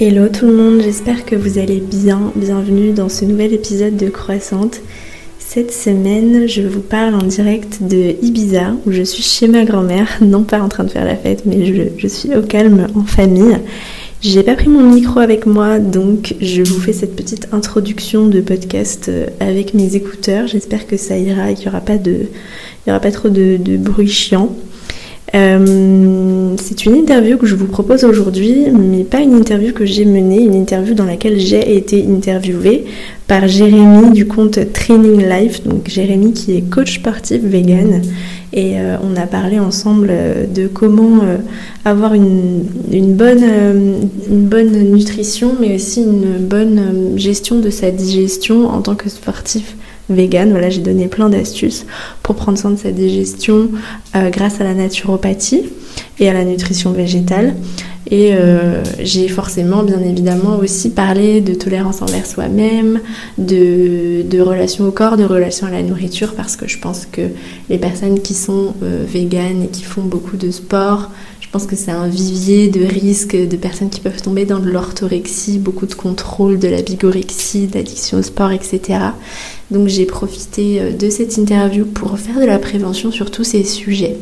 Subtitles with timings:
[0.00, 2.32] Hello tout le monde, j'espère que vous allez bien.
[2.34, 4.80] Bienvenue dans ce nouvel épisode de Croissante.
[5.38, 10.08] Cette semaine, je vous parle en direct de Ibiza, où je suis chez ma grand-mère,
[10.20, 13.56] non pas en train de faire la fête, mais je, suis au calme en famille.
[14.20, 18.40] J'ai pas pris mon micro avec moi, donc je vous fais cette petite introduction de
[18.40, 20.48] podcast euh, avec mes écouteurs.
[20.48, 22.22] J'espère que ça ira et qu'il n'y aura pas de,
[22.84, 24.56] il aura pas trop de, de bruit chiant.
[25.34, 30.04] Euh, c'est une interview que je vous propose aujourd'hui, mais pas une interview que j'ai
[30.04, 32.84] menée, une interview dans laquelle j'ai été interviewée
[33.26, 38.02] par Jérémy du compte Training Life, donc Jérémy qui est coach sportif vegan.
[38.52, 41.22] Et euh, on a parlé ensemble euh, de comment
[41.84, 42.64] avoir une,
[43.14, 49.74] bonne nutrition, mais aussi une bonne gestion de sa digestion en tant que sportif
[50.08, 50.50] vegan.
[50.50, 51.86] Voilà, j'ai donné plein d'astuces
[52.22, 53.68] pour prendre soin de sa digestion
[54.16, 55.64] euh, grâce à la naturopathie
[56.18, 57.54] et à la nutrition végétale.
[58.10, 63.00] Et euh, j'ai forcément, bien évidemment, aussi parlé de tolérance envers soi-même,
[63.38, 67.22] de, de relation au corps, de relation à la nourriture, parce que je pense que
[67.70, 71.10] les personnes qui sont euh, véganes et qui font beaucoup de sport,
[71.54, 75.60] pense que c'est un vivier de risques de personnes qui peuvent tomber dans de l'orthorexie,
[75.60, 78.98] beaucoup de contrôle, de la bigorexie, d'addiction au sport, etc.
[79.70, 83.62] Donc j'ai profité euh, de cette interview pour faire de la prévention sur tous ces
[83.62, 84.16] sujets.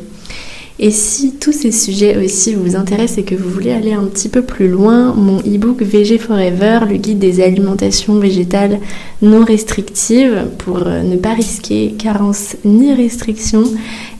[0.85, 4.27] Et si tous ces sujets aussi vous intéressent et que vous voulez aller un petit
[4.27, 8.79] peu plus loin, mon e-book VG Forever, le guide des alimentations végétales
[9.21, 13.63] non restrictives pour euh, ne pas risquer carence ni restriction,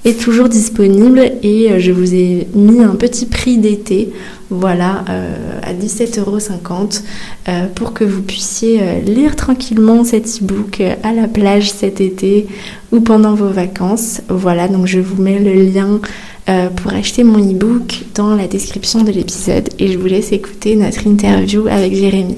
[0.05, 4.11] est toujours disponible et euh, je vous ai mis un petit prix d'été,
[4.49, 7.03] voilà, euh, à 17,50€
[7.47, 12.47] euh, pour que vous puissiez lire tranquillement cet e-book à la plage cet été
[12.91, 14.21] ou pendant vos vacances.
[14.29, 16.01] Voilà, donc je vous mets le lien
[16.45, 21.07] pour acheter mon e-book dans la description de l'épisode et je vous laisse écouter notre
[21.07, 22.37] interview avec Jérémy.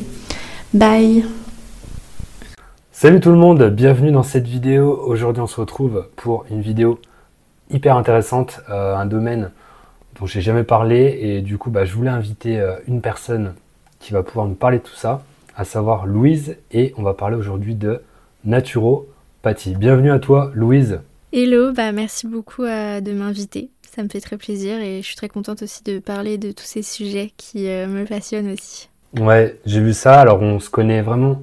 [0.73, 1.25] Bye
[2.91, 4.97] Salut tout le monde, bienvenue dans cette vidéo.
[5.05, 6.97] Aujourd'hui on se retrouve pour une vidéo
[7.69, 9.51] hyper intéressante, euh, un domaine
[10.19, 13.53] dont j'ai jamais parlé et du coup bah, je voulais inviter euh, une personne
[13.99, 15.23] qui va pouvoir nous parler de tout ça,
[15.57, 18.01] à savoir Louise et on va parler aujourd'hui de
[18.45, 19.75] naturopathie.
[19.75, 20.99] Bienvenue à toi Louise.
[21.33, 23.69] Hello, bah merci beaucoup euh, de m'inviter.
[23.95, 26.65] Ça me fait très plaisir et je suis très contente aussi de parler de tous
[26.65, 28.89] ces sujets qui me passionnent aussi.
[29.17, 30.19] Ouais, j'ai vu ça.
[30.19, 31.41] Alors on se connaît vraiment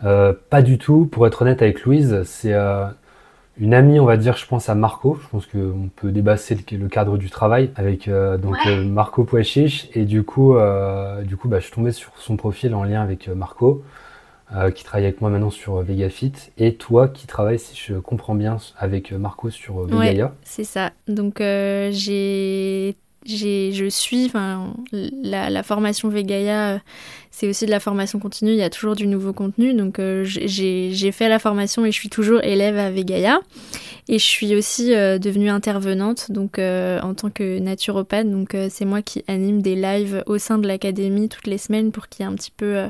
[0.00, 1.06] pas du tout.
[1.06, 2.52] Pour être honnête avec Louise, c'est
[3.56, 5.18] une amie, on va dire, je pense à Marco.
[5.22, 9.88] Je pense qu'on peut débasser le, cadre du travail avec euh, donc euh, Marco Poechiche.
[9.94, 13.00] Et du coup, euh, du coup, bah, je suis tombé sur son profil en lien
[13.00, 13.84] avec Marco,
[14.74, 18.58] qui travaille avec moi maintenant sur VegaFit, et toi qui travailles, si je comprends bien,
[18.78, 20.26] avec Marco sur Vegaia.
[20.26, 20.92] Ouais, c'est ça.
[21.08, 24.30] Donc j'ai je suis,
[24.92, 26.80] la, la, formation Vegaia,
[27.30, 29.74] c'est aussi de la formation continue, il y a toujours du nouveau contenu.
[29.74, 33.40] Donc, euh, j'ai fait la formation et je suis toujours élève à Vegaia.
[34.08, 38.30] Et je suis aussi euh, devenue intervenante, donc euh, en tant que naturopathe.
[38.30, 42.08] Donc, c'est moi qui anime des lives au sein de l'académie toutes les semaines pour
[42.08, 42.88] qu'il y ait un petit peu.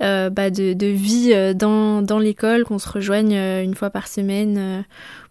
[0.00, 4.84] Bah, de, vie dans, dans l'école, qu'on se rejoigne une fois par semaine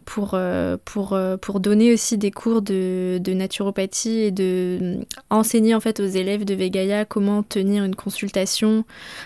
[0.07, 4.95] pour, euh, pour, euh, pour donner aussi des cours de, naturopathie et de euh,
[5.29, 8.85] enseigner en fait aux élèves de Vegaia comment tenir une consultation,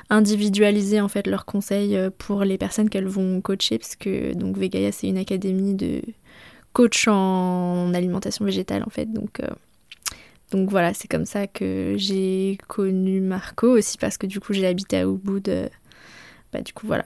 [0.10, 4.92] individualiser en fait leurs conseils pour les personnes qu'elles vont coacher parce que donc Vegaia
[4.92, 6.02] c'est une académie de
[6.74, 9.06] coach en alimentation végétale en fait.
[9.06, 9.40] Donc
[10.52, 14.68] donc voilà, c'est comme ça que j'ai connu Marco aussi parce que du coup j'ai
[14.68, 15.70] habité à Ubud.
[16.52, 17.06] Bah du coup voilà.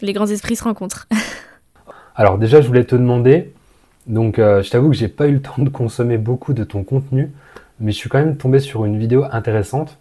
[0.00, 1.06] Les grands esprits se rencontrent.
[2.14, 3.52] Alors déjà, je voulais te demander,
[4.06, 6.84] donc euh, je t'avoue que j'ai pas eu le temps de consommer beaucoup de ton
[6.84, 7.32] contenu,
[7.80, 9.98] mais je suis quand même tombé sur une vidéo intéressante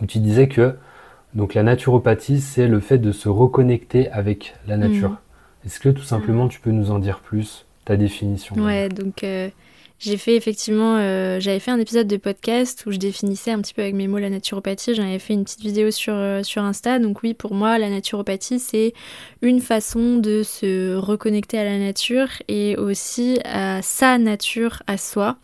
[0.00, 0.74] où tu disais que
[1.34, 5.10] donc la naturopathie, c'est le fait de se reconnecter avec la nature.
[5.10, 5.18] Mm.
[5.66, 8.56] Est-ce que tout simplement tu peux nous en dire plus, ta définition?
[8.56, 9.48] Ouais, donc euh,
[10.02, 13.72] j'ai fait effectivement, euh, j'avais fait un épisode de podcast où je définissais un petit
[13.72, 14.96] peu avec mes mots la naturopathie.
[14.96, 16.98] J'en avais fait une petite vidéo sur, euh, sur Insta.
[16.98, 18.94] Donc oui, pour moi, la naturopathie, c'est
[19.42, 25.36] une façon de se reconnecter à la nature et aussi à sa nature, à soi.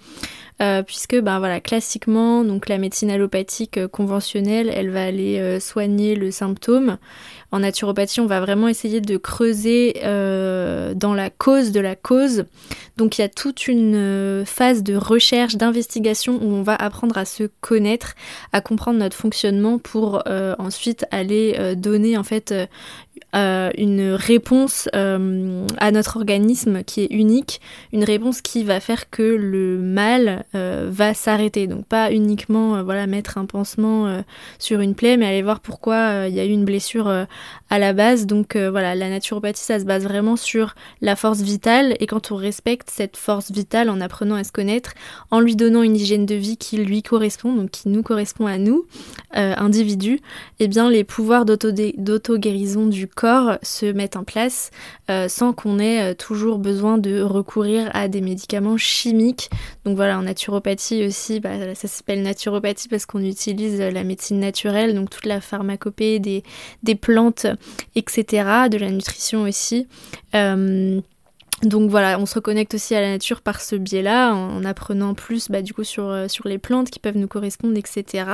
[0.60, 6.32] Euh, puisque ben voilà classiquement donc la médecine allopathique conventionnelle elle va aller soigner le
[6.32, 6.99] symptôme
[7.50, 12.44] en naturopathie, on va vraiment essayer de creuser euh, dans la cause de la cause.
[12.99, 17.16] Donc il y a toute une euh, phase de recherche, d'investigation où on va apprendre
[17.16, 18.16] à se connaître,
[18.52, 22.55] à comprendre notre fonctionnement pour euh, ensuite aller donner en fait
[23.35, 27.61] euh, une réponse euh, à notre organisme qui est unique,
[27.93, 31.67] une réponse qui va faire que le mal euh, va s'arrêter.
[31.67, 34.23] Donc pas uniquement voilà mettre un pansement
[34.59, 37.93] sur une plaie, mais aller voir pourquoi il y a eu une blessure à la
[37.93, 38.26] base.
[38.26, 42.37] Donc voilà, la naturopathie ça se base vraiment sur la force vitale et quand on
[42.37, 44.94] respecte cette force vitale en apprenant à se connaître,
[45.31, 48.59] en lui donnant une hygiène de vie qui lui correspond, donc qui nous correspond à
[48.59, 48.87] nous,
[49.32, 50.20] individus,
[50.61, 54.70] eh bien les pouvoirs d'auto-guérison du corps se mettent en place
[55.10, 59.50] euh, sans qu'on ait euh, toujours besoin de recourir à des médicaments chimiques.
[59.84, 64.94] Donc voilà, en naturopathie aussi, bah, ça s'appelle naturopathie parce qu'on utilise la médecine naturelle,
[64.94, 67.46] donc toute la pharmacopée des, plantes,
[67.96, 69.87] etc., de la nutrition aussi.
[70.34, 71.00] Euh,
[71.62, 75.50] donc voilà, on se reconnecte aussi à la nature par ce biais-là, en, apprenant plus
[75.50, 78.31] bah, du coup sur, euh, les plantes qui peuvent nous correspondre, etc.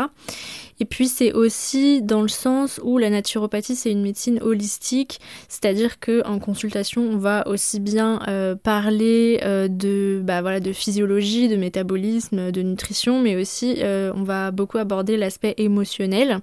[0.78, 6.00] Et puis c'est aussi dans le sens où la naturopathie c'est une médecine holistique, c'est-à-dire
[6.00, 11.48] que en consultation on va aussi bien euh, parler euh, de bah, voilà de physiologie,
[11.48, 16.40] de métabolisme, de nutrition, mais aussi on va beaucoup aborder l'aspect émotionnel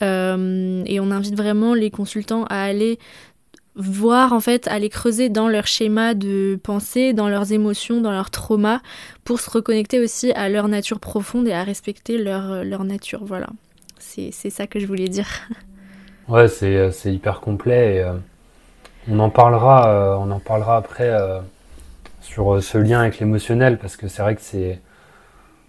[0.00, 2.98] et on invite vraiment les consultants à aller
[3.76, 8.30] voir en fait, aller creuser dans leur schéma de pensée, dans leurs émotions, dans leurs
[8.30, 8.80] traumas,
[9.24, 13.24] pour se reconnecter aussi à leur nature profonde et à respecter leur, leur nature.
[13.24, 13.48] Voilà,
[13.98, 15.28] c'est ça que je voulais dire.
[16.28, 18.14] Ouais, c'est hyper complet et euh,
[19.10, 21.40] on, en parlera, euh, on en parlera après euh,
[22.22, 24.80] sur ce lien avec l'émotionnel parce que c'est vrai que c'est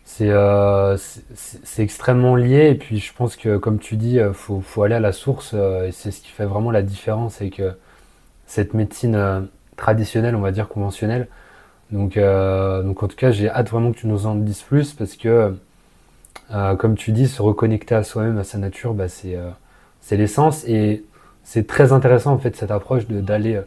[0.05, 5.01] c'est extrêmement lié et puis je pense que comme tu dis, faut, faut aller à
[5.01, 7.75] la source et c'est ce qui fait vraiment la différence et que
[8.45, 9.41] cette médecine euh,
[9.75, 11.27] traditionnelle, on va dire conventionnelle.
[11.91, 14.93] Donc, euh, donc en tout cas, j'ai hâte vraiment que tu nous en dises plus
[14.93, 15.55] parce que,
[16.51, 21.03] euh, comme tu dis, se reconnecter à soi-même, à sa nature, bah, c'est l'essence et
[21.43, 23.61] c'est très intéressant en fait cette approche d'aller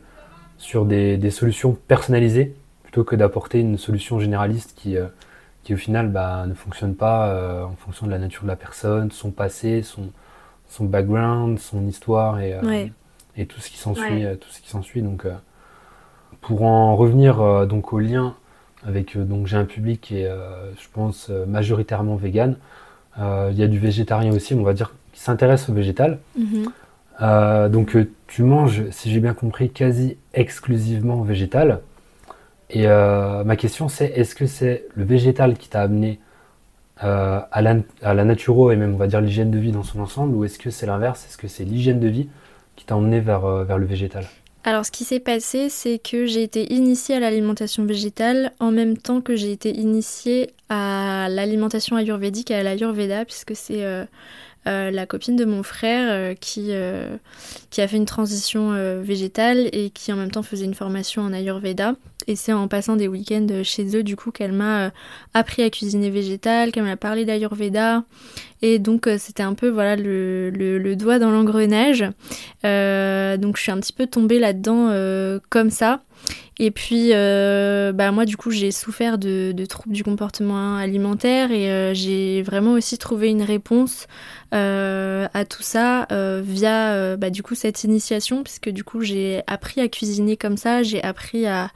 [0.56, 4.96] sur des, des, solutions personnalisées plutôt que d'apporter une solution généraliste qui,
[5.62, 9.12] qui au final bah, ne fonctionne pas en fonction de la nature de la personne,
[9.12, 10.10] son passé, son,
[10.68, 12.56] son background, son histoire et,
[13.38, 14.26] et tout ce qui s'ensuit.
[14.26, 15.00] Euh, tout ce qui s'ensuit.
[15.00, 15.32] Donc, euh,
[16.42, 18.34] pour en revenir euh, donc au lien
[18.86, 22.56] avec donc j'ai un public qui est, je pense, majoritairement vegan.
[23.18, 26.20] Il y a du végétarien aussi, on va dire, qui s'intéresse au végétal.
[26.38, 27.68] Mhm.
[27.70, 27.96] donc
[28.28, 31.80] tu manges, si j'ai bien compris, quasi exclusivement végétal.
[32.70, 36.20] Et ma question c'est, est-ce que c'est le végétal qui t'a amené
[36.98, 39.98] à, la, à la naturo et même on va dire l'hygiène de vie dans son
[39.98, 41.26] ensemble, ou est-ce que c'est l'inverse?
[41.28, 42.28] Est-ce que c'est l'hygiène de vie
[42.78, 44.24] qui t'a emmené vers, euh, vers le végétal
[44.64, 48.98] alors ce qui s'est passé, c'est que j'ai été initiée à l'alimentation végétale en même
[48.98, 54.04] temps que j'ai été initiée à l'alimentation ayurvédique et à l'ayurveda, puisque c'est euh,
[54.66, 56.72] euh, la copine de mon frère qui,
[57.70, 58.72] qui a fait une transition
[59.02, 61.94] végétale et qui en même temps faisait une formation en ayurveda.
[62.28, 64.90] Et c'est en passant des week-ends chez eux, du coup, qu'elle m'a euh,
[65.32, 68.04] appris à cuisiner végétal, qu'elle m'a parlé d'Ayurveda.
[68.60, 72.04] Et donc, euh, c'était un peu, voilà, le, le, doigt dans l'engrenage.
[72.66, 74.92] Euh, donc, je suis un petit peu tombée là-dedans
[75.48, 76.02] comme ça.
[76.58, 81.94] Et puis, bah, moi, du coup, j'ai souffert de, de, troubles du comportement alimentaire et
[81.94, 84.08] j'ai vraiment aussi trouvé une réponse
[84.50, 86.08] à tout ça
[86.42, 90.82] via, bah, du coup, cette initiation, puisque du coup, j'ai appris à cuisiner comme ça,
[90.82, 91.70] j'ai appris à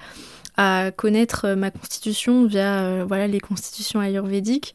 [0.56, 4.74] à connaître euh, ma constitution via euh, voilà, les constitutions ayurvédiques.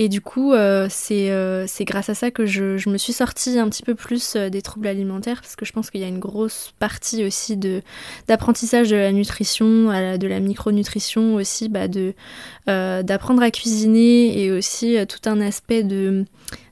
[0.00, 3.68] Et du coup, euh, c'est grâce à ça que je, je, me suis sortie un
[3.68, 6.72] petit peu plus des troubles alimentaires, parce que je pense qu'il y a une grosse
[6.78, 7.58] partie aussi
[8.28, 11.88] d'apprentissage de, la nutrition, de la micronutrition aussi, bah
[12.68, 16.24] d'apprendre à cuisiner et aussi tout un aspect de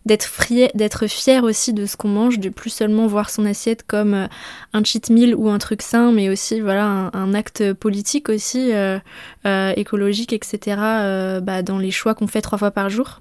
[0.06, 4.26] d'être fier aussi de ce qu'on mange, de plus seulement voir son assiette comme euh,
[4.72, 8.98] un cheat meal ou un truc sain, mais aussi voilà un, acte politique aussi, euh,
[9.46, 10.76] euh, écologique, etc.
[11.42, 13.20] Bah, dans les choix qu'on fait trois fois par jour.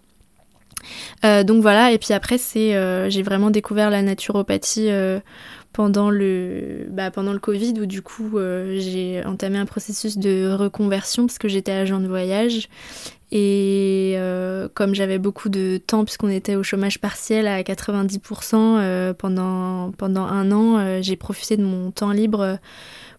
[1.24, 4.90] donc voilà, et puis après j'ai vraiment découvert la naturopathie
[5.74, 8.38] pendant le, bah, pendant le Covid où du coup
[8.78, 12.70] j'ai entamé un processus de reconversion parce que j'étais agent de voyage
[13.38, 19.14] et euh, comme j'avais beaucoup de temps, puisqu'on était au chômage partiel à 90% euh,
[19.14, 22.60] pendant, pendant un an, euh, j'ai profité de mon temps libre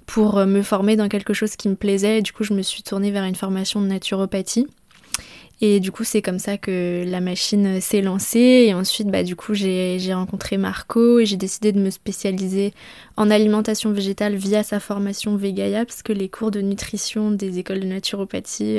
[0.07, 2.21] pour me former dans quelque chose qui me plaisait.
[2.21, 4.67] Et du coup, je me suis tournée vers une formation de naturopathie.
[5.61, 8.65] Et du coup, c'est comme ça que la machine s'est lancée.
[8.69, 12.73] Et ensuite, bah, du coup, j'ai rencontré Marco et j'ai décidé de me spécialiser
[13.19, 17.81] en alimentation végétale via sa formation Vegaya, parce que les cours de nutrition des écoles
[17.81, 18.79] de naturopathie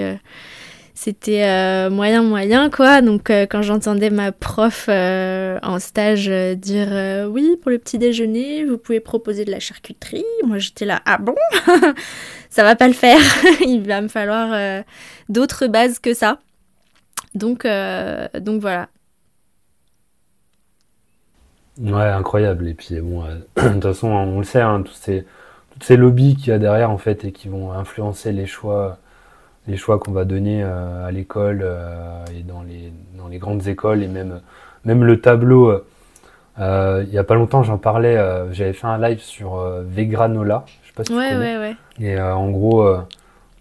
[0.97, 3.01] c'était euh, moyen moyen quoi.
[3.03, 8.65] Donc euh, quand j'entendais ma prof euh, en stage dire oui pour le petit déjeuner
[8.65, 11.35] vous pouvez proposer de la charcuterie, moi j'étais là ah bon?
[12.49, 13.19] Ça va pas le faire,
[13.61, 14.83] il va me falloir
[15.29, 16.39] d'autres bases que ça.
[17.35, 17.67] Donc
[18.39, 18.89] donc voilà.
[21.79, 23.23] Ouais incroyable et puis bon
[23.55, 25.27] de toute façon on le sait hein, tous ces
[25.79, 28.97] ces lobbies qu'il y a derrière en fait et qui vont influencer les choix
[29.67, 33.67] les choix qu'on va donner euh, à l'école euh, et dans les, dans les grandes
[33.67, 34.41] écoles et même,
[34.85, 35.81] même le tableau.
[36.59, 38.17] Euh, il y a pas longtemps, j'en parlais,
[38.51, 40.65] j'avais fait un live sur Vegranola.
[40.81, 41.57] Je sais pas si ouais, tu connais.
[41.57, 42.05] Ouais, ouais.
[42.05, 42.89] Et en gros,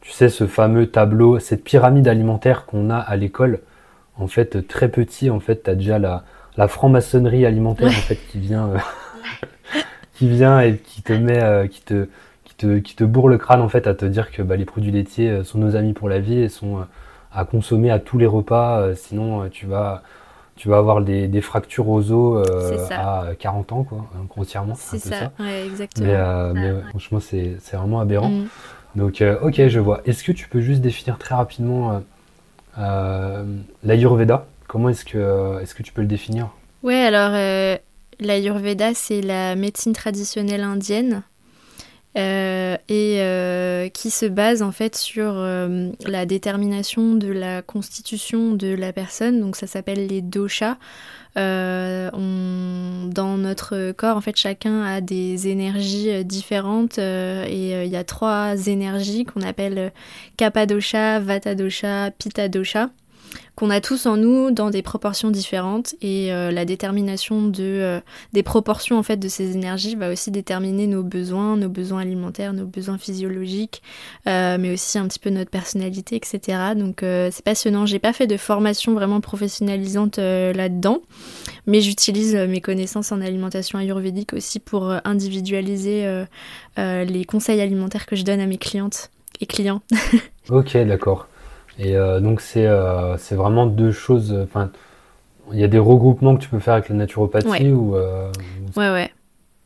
[0.00, 3.60] tu sais, ce fameux tableau, cette pyramide alimentaire qu'on a à l'école,
[4.18, 6.24] en fait, très petit, en fait, tu as déjà la,
[6.56, 8.70] la franc-maçonnerie alimentaire en fait, qui vient,
[10.14, 12.08] qui vient et qui te met, qui te,
[12.56, 15.30] qui te bourre le crâne en fait à te dire que bah, les produits laitiers
[15.30, 16.84] euh, sont nos amis pour la vie et sont euh,
[17.32, 18.80] à consommer à tous les repas.
[18.80, 20.02] Euh, sinon, tu vas
[20.56, 22.48] tu vas avoir des, des fractures aux os
[22.90, 24.74] à 40 ans, quoi, grossièrement.
[24.74, 26.54] C'est ça, Ouais, exactement.
[26.54, 28.30] Mais, franchement, c'est vraiment aberrant.
[28.30, 28.46] Mm.
[28.94, 30.00] Donc, ok, je vois.
[30.06, 32.00] Est-ce que tu peux juste définir très rapidement
[33.82, 34.46] l'Ayurveda?
[34.66, 36.48] Comment est-ce que, est que tu peux le définir?
[36.82, 37.32] Ouais, alors
[38.18, 41.22] l'Ayurveda, c'est la médecine traditionnelle indienne.
[42.16, 48.52] Euh, et euh, qui se base en fait sur euh, la détermination de la constitution
[48.52, 49.40] de la personne.
[49.40, 50.78] Donc ça s'appelle les doshas.
[51.36, 52.10] Dans
[53.36, 59.26] notre corps, en fait, chacun a des énergies différentes et il y a trois énergies
[59.26, 59.92] qu'on appelle
[60.38, 62.88] kapha dosha, vata dosha, pitta dosha
[63.56, 68.00] qu'on a tous en nous dans des proportions différentes et euh, la détermination de, euh,
[68.34, 72.52] des proportions en fait de ces énergies va aussi déterminer nos besoins, nos besoins alimentaires,
[72.52, 73.82] nos besoins physiologiques,
[74.28, 76.58] euh, mais aussi un petit peu notre personnalité, etc.
[76.76, 77.86] Donc c'est passionnant.
[77.86, 81.00] J'ai pas fait de formation vraiment professionnalisante là-dedans,
[81.66, 86.24] mais j'utilise mes connaissances en alimentation ayurvédique aussi pour individualiser
[86.76, 89.82] les conseils alimentaires que je donne à mes clientes et clients.
[90.50, 91.28] ok, d'accord.
[91.78, 94.32] Et euh, donc c'est euh, c'est vraiment deux choses.
[94.42, 94.70] Enfin,
[95.52, 97.96] il y a des regroupements que tu peux faire avec la naturopathie ou.
[97.96, 98.30] Euh,
[98.76, 99.12] ouais ouais.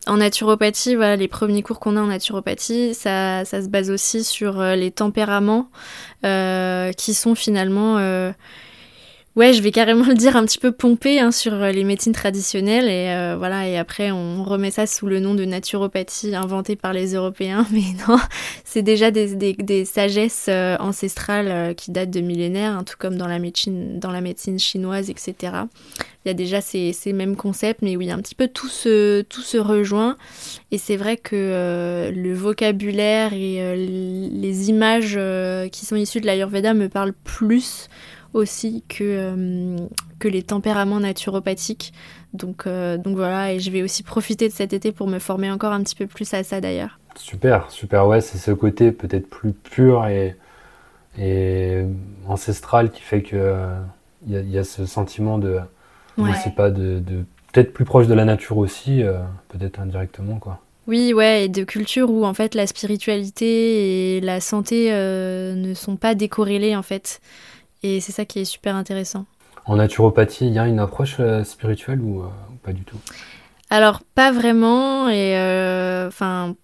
[0.07, 4.25] En naturopathie, voilà, les premiers cours qu'on a en naturopathie, ça, ça, se base aussi
[4.25, 5.69] sur les tempéraments
[6.23, 7.99] qui sont finalement
[9.37, 12.13] Ouais, je vais carrément le dire un petit peu pompé hein, sur euh, les médecines
[12.13, 16.75] traditionnelles et euh, voilà et après on remet ça sous le nom de naturopathie inventée
[16.75, 18.19] par les Européens, mais non,
[18.65, 23.29] c'est déjà des, des, sagesses euh, ancestrales qui datent de millénaires, hein, tout comme dans
[23.29, 25.35] la médecine dans la médecine chinoise, etc.
[26.25, 29.23] Il y a déjà ces, ces mêmes concepts, mais oui, un petit peu tout se
[29.23, 30.17] tout se rejoint
[30.73, 35.19] et c'est vrai que le vocabulaire et les images
[35.71, 37.89] qui sont issues de l'Ayurveda me parlent plus
[38.33, 39.77] aussi que, euh,
[40.19, 41.93] que les tempéraments naturopathiques.
[42.33, 45.51] Donc, euh, donc voilà, et je vais aussi profiter de cet été pour me former
[45.51, 46.99] encore un petit peu plus à ça d'ailleurs.
[47.17, 50.37] Super, super, ouais, c'est ce côté peut-être plus pur et,
[51.19, 51.83] et
[52.29, 53.67] ancestral qui fait que
[54.27, 55.59] il y, a ce sentiment de,
[56.19, 56.31] ouais.
[56.35, 59.19] je sais pas, de, de peut-être plus proche de la nature aussi, euh,
[59.49, 60.61] peut-être indirectement quoi.
[60.87, 65.97] Oui, ouais, et de culture où en fait la spiritualité et la santé ne sont
[65.97, 67.21] pas décorrélées en fait.
[67.83, 69.27] Et c'est ça qui est super intéressant.
[69.67, 72.29] En naturopathie, il y a une approche euh, spirituelle ou, euh,
[72.63, 72.99] pas du tout?
[73.71, 75.09] Alors, pas vraiment.
[75.09, 76.57] Et euh, enfin,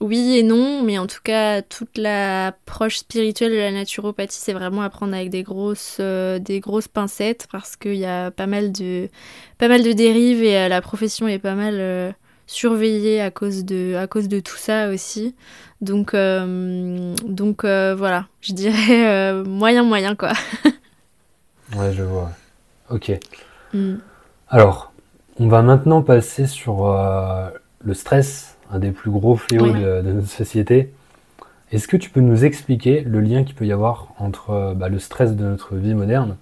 [0.00, 4.82] oui et non, mais en tout cas, toute l'approche spirituelle de la naturopathie, c'est vraiment
[4.82, 9.08] à prendre avec des grosses, des grosses pincettes parce qu'il y a pas mal de,
[9.58, 12.14] pas mal de dérives et la profession est pas mal
[12.46, 15.34] surveillée à cause de, à cause de tout ça aussi.
[15.80, 20.32] Donc, euh, donc euh, voilà, je dirais euh, moyen moyen quoi.
[21.76, 22.30] ouais, je vois.
[22.90, 23.12] Ok.
[23.72, 23.96] Mm.
[24.48, 24.92] Alors,
[25.38, 26.86] on va maintenant passer sur
[27.82, 30.92] le stress, un des plus gros fléaux de, notre société.
[31.72, 34.98] Est-ce que tu peux nous expliquer le lien qu'il peut y avoir entre bah, le
[34.98, 36.36] stress de notre vie moderne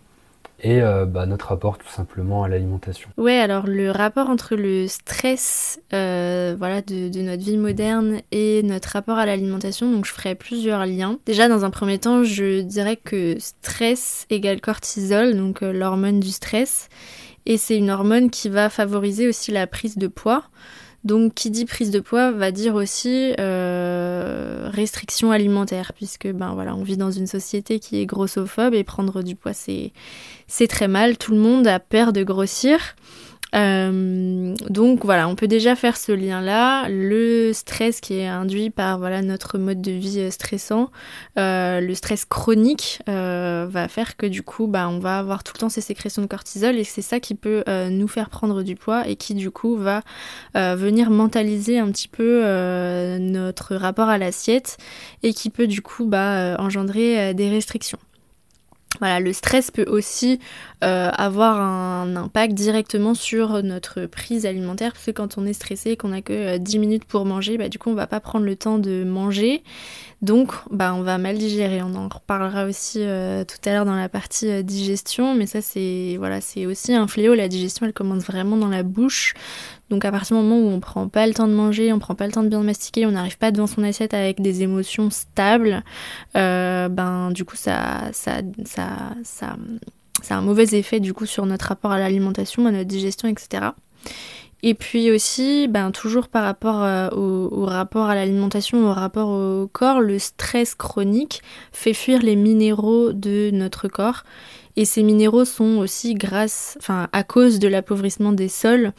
[0.62, 3.10] et euh, bah, notre rapport tout simplement à l'alimentation.
[3.16, 8.90] Ouais, alors le rapport entre le stress euh, voilà, de, notre vie moderne et notre
[8.90, 11.18] rapport à l'alimentation, donc je ferai plusieurs liens.
[11.26, 16.30] Déjà, dans un premier temps, je dirais que stress égale cortisol, donc euh, l'hormone du
[16.30, 16.88] stress,
[17.44, 20.44] et c'est une hormone qui va favoriser aussi la prise de poids.
[21.04, 26.76] Donc qui dit prise de poids va dire aussi euh, restriction alimentaire, puisque ben voilà,
[26.76, 29.92] on vit dans une société qui est grossophobe et prendre du poids c'est
[30.46, 31.18] c'est très mal.
[31.18, 32.94] Tout le monde a peur de grossir.
[33.54, 36.88] Euh, donc voilà, on peut déjà faire ce lien-là.
[36.88, 40.90] Le stress qui est induit par voilà notre mode de vie stressant,
[41.38, 45.52] euh, le stress chronique euh, va faire que du coup, bah, on va avoir tout
[45.56, 48.76] le temps ces sécrétions de cortisol et c'est ça qui peut nous faire prendre du
[48.76, 50.02] poids et qui du coup va
[50.54, 52.42] venir mentaliser un petit peu
[53.18, 54.76] notre rapport à l'assiette
[55.22, 57.98] et qui peut du coup bah, engendrer des restrictions.
[59.02, 60.38] Voilà, le stress peut aussi
[60.84, 65.96] euh, avoir un impact directement sur notre prise alimentaire, parce que quand on est stressé,
[65.96, 68.46] qu'on n'a que 10 euh, minutes pour manger, bah, du coup on va pas prendre
[68.46, 69.64] le temps de manger,
[70.22, 71.82] donc bah, on va mal digérer.
[71.82, 76.14] On en reparlera aussi euh, tout à l'heure dans la partie digestion, mais ça c'est
[76.18, 79.34] voilà, c'est aussi un fléau, la digestion elle commence vraiment dans la bouche,
[79.92, 82.14] donc à partir du moment où on prend pas le temps de manger, on prend
[82.14, 85.10] pas le temps de bien mastiquer, on n'arrive pas devant son assiette avec des émotions
[85.10, 85.84] stables,
[86.34, 88.86] euh, ben du coup ça, ça, ça,
[89.22, 89.56] ça,
[90.30, 93.66] a un mauvais effet du coup sur notre rapport à l'alimentation, à notre digestion, etc.
[94.62, 99.66] Et puis aussi, ben, toujours par rapport euh, au, rapport à l'alimentation, au rapport au
[99.66, 104.22] corps, le stress chronique fait fuir les minéraux de notre corps
[104.76, 108.92] et ces minéraux sont aussi grâce, enfin à cause de l'appauvrissement des sols,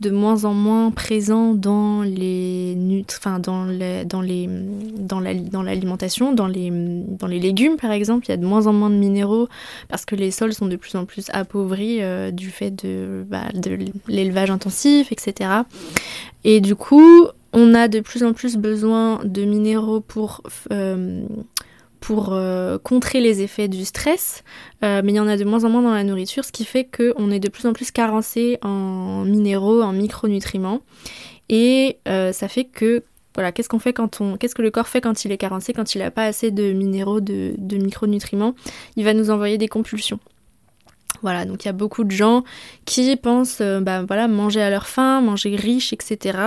[0.00, 2.76] de moins en moins présents dans les
[3.10, 7.90] enfin dans les, dans les dans la, dans l'alimentation, dans les dans les légumes par
[7.90, 9.48] exemple, il y a de moins en moins de minéraux
[9.88, 13.44] parce que les sols sont de plus en plus appauvris euh, du fait de, bah,
[14.08, 15.50] l'élevage intensif, etc.
[16.44, 21.26] Et du coup, on a de plus en plus besoin de minéraux pour euh,
[22.00, 24.44] pour euh, contrer les effets du stress,
[24.84, 26.64] euh, mais il y en a de moins en moins dans la nourriture, ce qui
[26.64, 30.80] fait qu'on est de plus en plus carencé en minéraux, en micronutriments,
[31.48, 34.88] et euh, ça fait que voilà, qu'est-ce qu'on fait quand on, qu'est-ce que le corps
[34.88, 38.54] fait quand il est carencé, quand il n'a pas assez de minéraux, de, micronutriments,
[38.96, 40.18] il va nous envoyer des compulsions.
[41.22, 42.44] Voilà, donc il y a beaucoup de gens
[42.84, 46.38] qui pensent bah, voilà, manger à leur faim, manger riche, etc.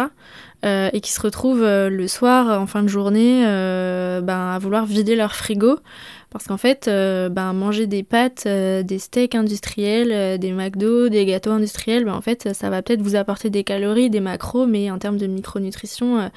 [0.66, 4.60] Euh, et qui se retrouvent euh, le soir, en fin de journée, euh, ben, à
[4.60, 5.80] vouloir vider leur frigo.
[6.32, 12.06] Parce qu'en fait, ben, manger des pâtes, des steaks industriels, des McDo, des gâteaux industriels,
[12.06, 15.18] ben, en fait, ça va peut-être vous apporter des calories, des macros, mais en termes
[15.18, 16.30] de micronutrition,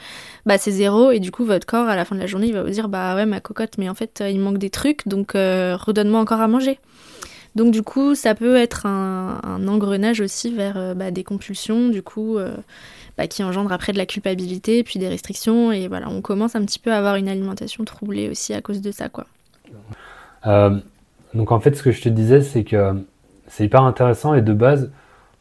[0.46, 1.10] bah, c'est zéro.
[1.10, 2.88] Et du coup, votre corps, à la fin de la journée, il va vous dire
[2.88, 6.48] Bah ouais, ma cocotte, mais en fait, il manque des trucs, donc redonne-moi encore à
[6.48, 6.78] manger.
[7.54, 12.38] Donc du coup, ça peut être un, engrenage aussi vers bah, des compulsions, du coup,
[13.18, 16.64] bah, qui engendre après de la culpabilité, puis des restrictions, et voilà, on commence un
[16.64, 19.26] petit peu à avoir une alimentation troublée aussi à cause de ça, quoi.
[20.46, 20.78] Euh,
[21.34, 22.94] donc en fait, ce que je te disais, c'est que
[23.48, 24.90] c'est hyper intéressant, et de base,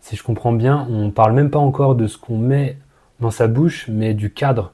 [0.01, 2.77] si je comprends bien, on parle même pas encore de ce qu'on met
[3.21, 4.73] dans sa bouche, mais du cadre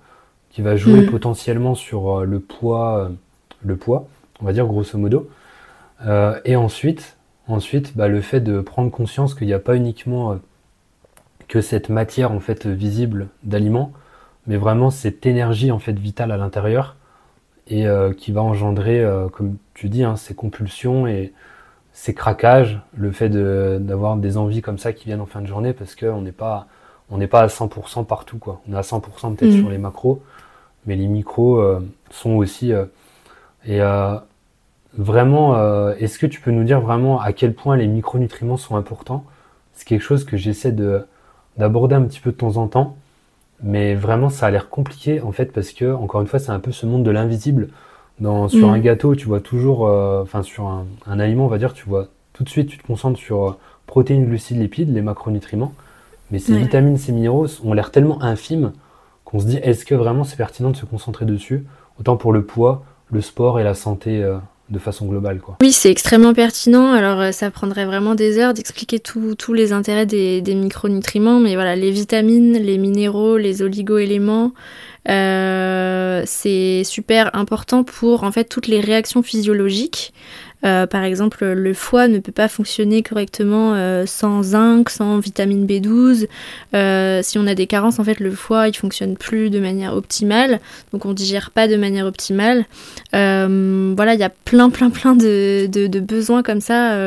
[0.50, 1.12] qui va jouer mm.
[1.12, 3.10] potentiellement sur euh, le poids, euh,
[3.64, 4.08] le poids,
[4.42, 5.30] on va dire grosso modo.
[6.46, 7.17] et ensuite,
[7.48, 10.40] ensuite bah, le fait de prendre conscience qu'il n'y a pas uniquement
[11.48, 13.92] que cette matière en fait visible d'aliment,
[14.48, 16.96] mais vraiment cette énergie en fait vitale à l'intérieur
[17.68, 21.34] et euh, qui va engendrer, euh, comme tu dis, hein, ces compulsions et
[21.94, 25.74] ces craquages, le fait d'avoir des envies comme ça qui viennent en fin de journée
[25.74, 26.68] parce qu'on n'est pas
[27.10, 28.62] on n'est pas à 100% partout quoi.
[28.70, 29.60] On est à 100% peut-être mmh.
[29.60, 30.22] sur les macros,
[30.86, 31.80] mais les micros euh,
[32.12, 32.72] sont aussi
[33.66, 33.82] et
[34.98, 39.24] vraiment, est-ce que tu peux nous dire vraiment à quel point les micronutriments sont importants?
[39.74, 41.06] C'est quelque chose que j'essaie de
[41.58, 42.96] d'aborder un petit peu de temps en temps.
[43.64, 46.60] Mais vraiment, ça a l'air compliqué en fait parce que, encore une fois, c'est un
[46.60, 47.70] peu ce monde de l'invisible.
[48.20, 48.74] Dans, sur mm.
[48.74, 52.08] un gâteau, tu vois toujours, euh, enfin sur un, aliment, on va dire, tu vois
[52.34, 55.74] tout de suite, tu te concentres sur euh, protéines, glucides, lipides, les macronutriments.
[56.32, 58.74] Mais ces vitamines, ces minéraux ont l'air tellement infimes
[59.24, 61.66] qu'on se dit, est-ce que vraiment c'est pertinent de se concentrer dessus?
[62.00, 64.38] Autant pour le poids, le sport et la santé euh,
[64.70, 65.40] de façon globale.
[65.40, 65.58] Quoi.
[65.62, 66.92] Oui, c'est extrêmement pertinent.
[66.92, 71.76] Alors, euh, ça prendrait vraiment des heures d'expliquer tous les intérêts des, micronutriments, mais voilà,
[71.76, 74.54] les vitamines, les minéraux, les oligo-éléments,
[75.10, 80.14] euh, c'est super important pour en fait toutes les réactions physiologiques.
[80.66, 85.66] Euh, par exemple, le foie ne peut pas fonctionner correctement euh, sans zinc, sans vitamine
[85.68, 86.28] B12.
[86.74, 89.94] Euh, si on a des carences, en fait, le foie il fonctionne plus de manière
[89.94, 90.60] optimale,
[90.92, 92.66] donc on digère pas de manière optimale.
[93.14, 96.98] voilà, il y a plein, plein, plein de, besoins comme ça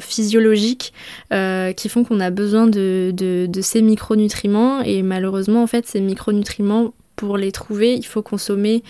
[0.00, 0.92] physiologiques
[1.30, 6.92] qui font qu'on a besoin de, de ces micronutriments et malheureusement, en fait, ces micronutriments
[7.16, 8.82] pour les trouver, il faut consommer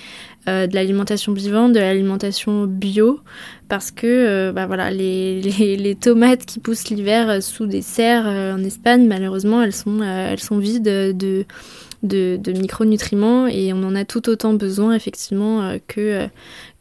[0.48, 3.20] euh, de l'alimentation vivante, de l'alimentation bio,
[3.68, 9.06] parce que euh, bah les, tomates qui poussent l'hiver euh, sous des serres en Espagne,
[9.06, 11.44] malheureusement, elles sont, vides de,
[12.02, 16.28] de, micronutriments et on en a tout autant besoin effectivement que,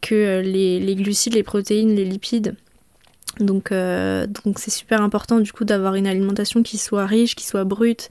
[0.10, 2.56] les, glucides, les protéines, les lipides.
[3.40, 7.46] Donc, euh, donc c'est super important du coup d'avoir une alimentation qui soit riche, qui
[7.46, 8.10] soit brute,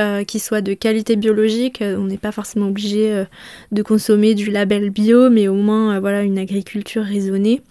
[0.00, 1.82] euh, qui soit de qualité biologique.
[1.82, 3.24] On n'est pas forcément obligé euh,
[3.70, 7.62] de consommer du label bio, mais au moins voilà une agriculture raisonnée,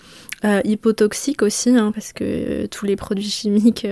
[0.63, 3.87] hypotoxique aussi, hein, parce que tous les produits chimiques,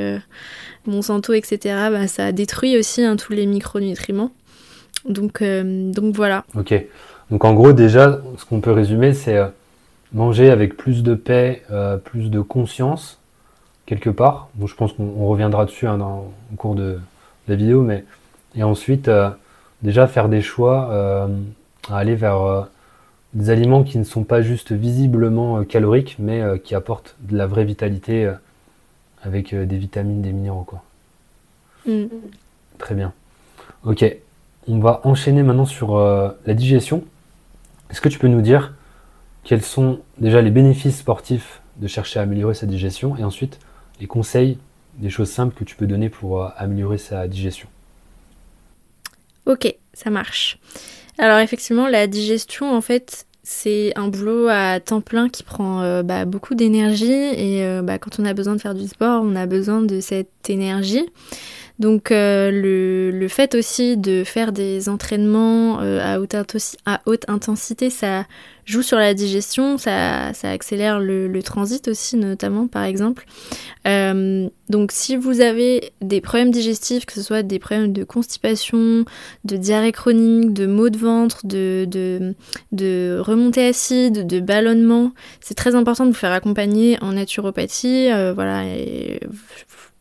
[0.85, 1.59] Monsanto, etc.,
[1.91, 4.31] bah, ça détruit aussi hein, tous les micronutriments.
[5.07, 6.45] Donc, donc voilà.
[6.55, 6.73] Ok.
[7.29, 9.39] Donc en gros déjà, ce qu'on peut résumer, c'est
[10.13, 13.19] manger avec plus de paix, euh, plus de conscience,
[13.85, 14.49] quelque part.
[14.55, 16.99] Bon, je pense qu'on reviendra dessus hein, dans, au cours de,
[17.47, 18.05] la vidéo, mais
[18.55, 19.31] et ensuite euh,
[19.81, 21.27] déjà faire des choix euh,
[21.89, 22.67] à aller vers
[23.33, 27.65] des aliments qui ne sont pas juste visiblement caloriques, mais qui apportent de la vraie
[27.65, 28.31] vitalité
[29.23, 30.83] avec des vitamines, des minéraux, quoi.
[31.87, 32.05] Mm.
[32.77, 33.13] Très bien.
[33.83, 34.05] Ok,
[34.67, 37.03] on va enchaîner maintenant sur la digestion.
[37.89, 38.73] Est-ce que tu peux nous dire
[39.49, 43.57] quels sont déjà les bénéfices sportifs de chercher à améliorer sa digestion et ensuite
[43.99, 44.59] les conseils,
[44.99, 47.67] des choses simples que tu peux donner pour euh, améliorer sa digestion.
[49.47, 50.59] Ok, ça marche.
[51.17, 56.03] Alors effectivement, la digestion, en fait, c'est un boulot à temps plein qui prend euh,
[56.03, 59.35] bah, beaucoup d'énergie et euh, bah, quand on a besoin de faire du sport, on
[59.35, 61.09] a besoin de cette énergie.
[61.79, 68.25] Donc le, fait aussi de faire des entraînements à haute intensité, ça
[68.69, 73.25] joue sur la digestion, ça, accélère le, transit aussi notamment par exemple.
[73.87, 79.05] Euh, donc si vous avez des problèmes digestifs, que ce soit des problèmes de constipation,
[79.45, 82.35] de diarrhée chronique, de maux de ventre, de,
[83.21, 88.11] remontée acide, de ballonnement, c'est très important de vous faire accompagner en naturopathie.
[88.11, 88.65] Euh, voilà,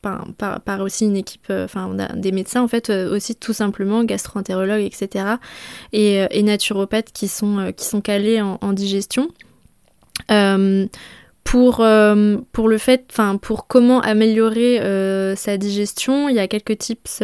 [0.01, 4.83] par, aussi une équipe, euh, enfin des médecins en fait euh, aussi tout simplement, gastro-entérologues,
[4.83, 5.37] etc.
[5.93, 9.29] Et, euh, et, naturopathes qui sont, qui sont calés en, digestion
[11.45, 17.23] pour, le fait, pour comment améliorer sa digestion, il y a quelques tips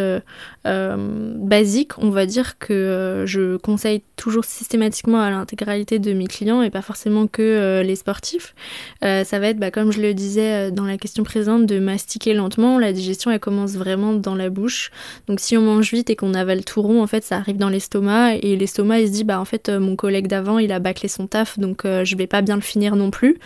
[0.66, 6.62] euh, basiques, on va dire que je conseille toujours systématiquement à l'intégralité de mes clients
[6.62, 8.54] et pas forcément que les sportifs.
[9.02, 12.78] ça va être, bah, comme je le disais dans la question présente, de mastiquer lentement.
[12.78, 14.90] La digestion elle commence vraiment dans la bouche.
[15.28, 17.68] Donc si on mange vite et qu'on avale tout rond, en fait ça arrive dans
[17.68, 21.08] l'estomac et l'estomac il se dit bah en fait mon collègue d'avant il a bâclé
[21.08, 23.38] son taf donc je vais pas bien le finir non plus.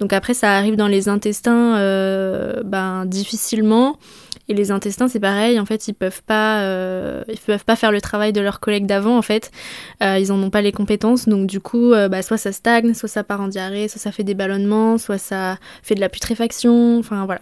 [0.00, 3.98] Donc après, ça arrive dans les intestins euh, ben, difficilement.
[4.48, 7.92] Et les intestins, c'est pareil, en fait, ils peuvent pas, euh, ils peuvent pas faire
[7.92, 9.50] le travail de leurs collègues d'avant, en fait.
[10.02, 13.08] Euh, ils en ont pas les compétences, donc du coup, bah, soit ça stagne, soit
[13.08, 16.98] ça part en diarrhée, soit ça fait des ballonnements, soit ça fait de la putréfaction,
[16.98, 17.40] enfin voilà.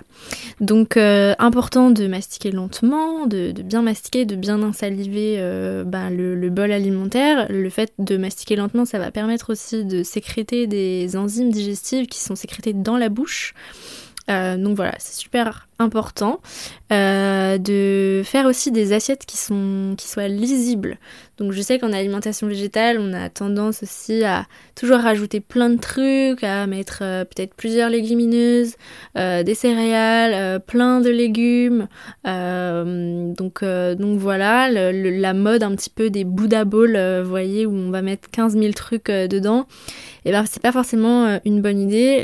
[0.60, 5.38] Donc, important de mastiquer lentement, de, bien mastiquer, de bien insaliver
[5.86, 7.46] bah, le, bol alimentaire.
[7.50, 12.20] Le fait de mastiquer lentement, ça va permettre aussi de sécréter des enzymes digestives qui
[12.20, 13.54] sont sécrétées dans la bouche.
[14.30, 16.40] Euh, donc voilà, c'est super important
[16.92, 20.98] euh, de faire aussi des assiettes qui, sont, qui soient lisibles.
[21.38, 25.78] Donc je sais qu'en alimentation végétale, on a tendance aussi à toujours rajouter plein de
[25.78, 28.74] trucs, à mettre euh, peut-être plusieurs légumineuses,
[29.16, 31.88] des céréales, plein de légumes.
[32.24, 37.90] donc, donc voilà, la mode un petit peu des Buddha Bowls, vous voyez, où on
[37.90, 39.66] va mettre 15 000 trucs dedans
[40.24, 42.22] et eh ben c'est pas forcément euh, une bonne idée.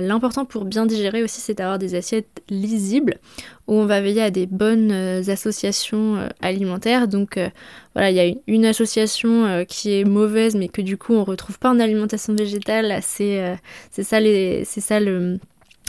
[0.00, 2.69] L'important pour bien digérer aussi, c'est d'avoir des assiettes lisibles
[3.66, 7.08] où on va veiller à des bonnes euh, associations euh, alimentaires.
[7.08, 7.38] Donc
[7.94, 11.58] voilà, il y a une, association qui est mauvaise, mais que du coup on retrouve
[11.58, 13.00] pas en alimentation végétale.
[13.02, 13.58] C'est
[14.02, 15.38] ça le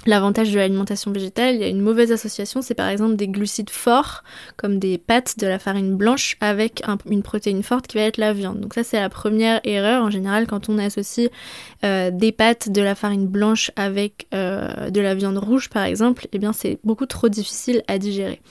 [0.08, 3.70] L'avantage de l'alimentation végétale, il y a une mauvaise association, c'est par exemple des glucides
[3.70, 4.24] forts,
[4.58, 8.34] comme des pâtes de la farine blanche avec une protéine forte qui va être la
[8.34, 8.60] viande.
[8.60, 11.30] Donc ça c'est la première erreur en général quand on associe
[11.86, 16.28] euh, des pâtes de la farine blanche avec euh, de la viande rouge par exemple,
[16.34, 18.42] eh bien c'est beaucoup trop difficile à digérer.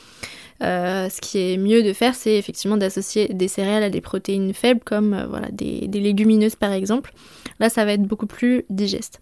[0.62, 4.52] Euh, ce qui est mieux de faire, c'est effectivement d'associer des céréales à des protéines
[4.54, 7.12] faibles, comme voilà, des, des légumineuses par exemple.
[7.60, 9.20] Là, ça va être beaucoup plus digeste.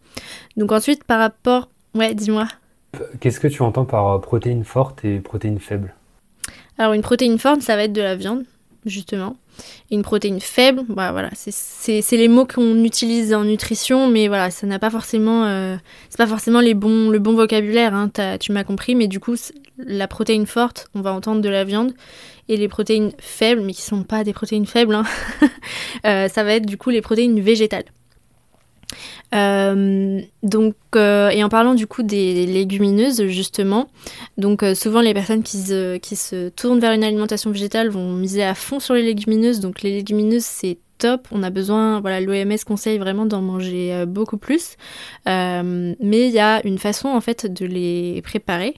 [0.57, 2.47] Donc ensuite, par rapport Ouais, dis-moi.
[3.19, 5.95] Qu'est-ce que tu entends par euh, protéines fortes et protéines faibles?
[6.79, 8.45] Alors une protéine forte, ça va être de la viande,
[8.87, 9.37] justement.
[9.91, 14.53] Et une protéine faible, bah voilà, c'est les mots qu'on utilise en nutrition, mais voilà,
[14.53, 15.77] ça n'a pas forcément, euh,
[16.09, 17.93] c'est pas forcément les bons, le bon vocabulaire.
[17.93, 19.35] Hein, tu m'as compris, mais du coup,
[19.79, 21.93] la protéine forte, on va entendre de la viande,
[22.49, 25.05] et les protéines faibles, mais qui sont pas des protéines faibles, hein,
[26.07, 27.87] euh, ça va être du coup les protéines végétales.
[29.35, 33.89] Euh, donc, euh, et en parlant du coup des légumineuses, justement,
[34.37, 38.13] donc euh, souvent les personnes qui se, qui se tournent vers une alimentation végétale vont
[38.13, 39.61] miser à fond sur les légumineuses.
[39.61, 41.29] Donc les légumineuses, c'est top.
[41.31, 44.77] On a besoin, voilà, l'OMS conseille vraiment d'en manger euh, beaucoup plus.
[45.29, 48.75] Euh, mais il y a une façon en fait de les préparer.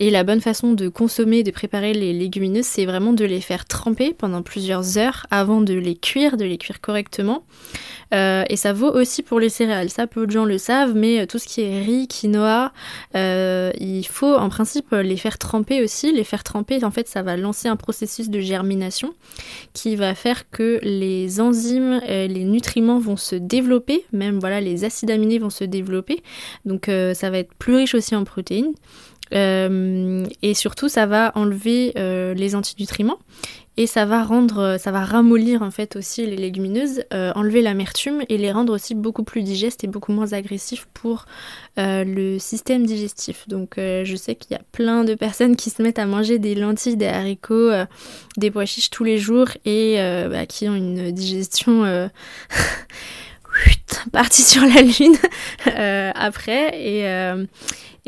[0.00, 3.64] Et la bonne façon de consommer, de préparer les légumineuses, c'est vraiment de les faire
[3.64, 7.44] tremper pendant plusieurs heures avant de les cuire, de les cuire correctement.
[8.14, 9.90] Euh, et ça vaut aussi pour les céréales.
[9.90, 12.72] Ça, peu de gens le savent, mais tout ce qui est riz, quinoa,
[13.14, 16.12] il faut en principe les faire tremper aussi.
[16.12, 19.14] Les faire tremper, en fait, ça va lancer un processus de germination
[19.74, 25.10] qui va faire que les enzymes, les nutriments vont se développer, même voilà, les acides
[25.10, 26.22] aminés vont se développer.
[26.64, 28.72] Donc euh, ça va être plus riche aussi en protéines.
[29.34, 33.18] Euh, et surtout, ça va enlever euh, les antinutriments
[33.78, 38.36] et ça va rendre, ça va ramollir en fait aussi les légumineuses, enlever l'amertume et
[38.36, 41.26] les rendre aussi beaucoup plus digestes et beaucoup moins agressifs pour
[41.76, 43.48] le système digestif.
[43.48, 46.54] Donc je sais qu'il y a plein de personnes qui se mettent à manger des
[46.54, 47.70] lentilles, des haricots,
[48.36, 49.96] des pois chiches tous les jours et
[50.28, 52.10] bah, qui ont une digestion
[54.12, 55.16] parti sur la lune
[55.66, 57.44] euh, après et, euh,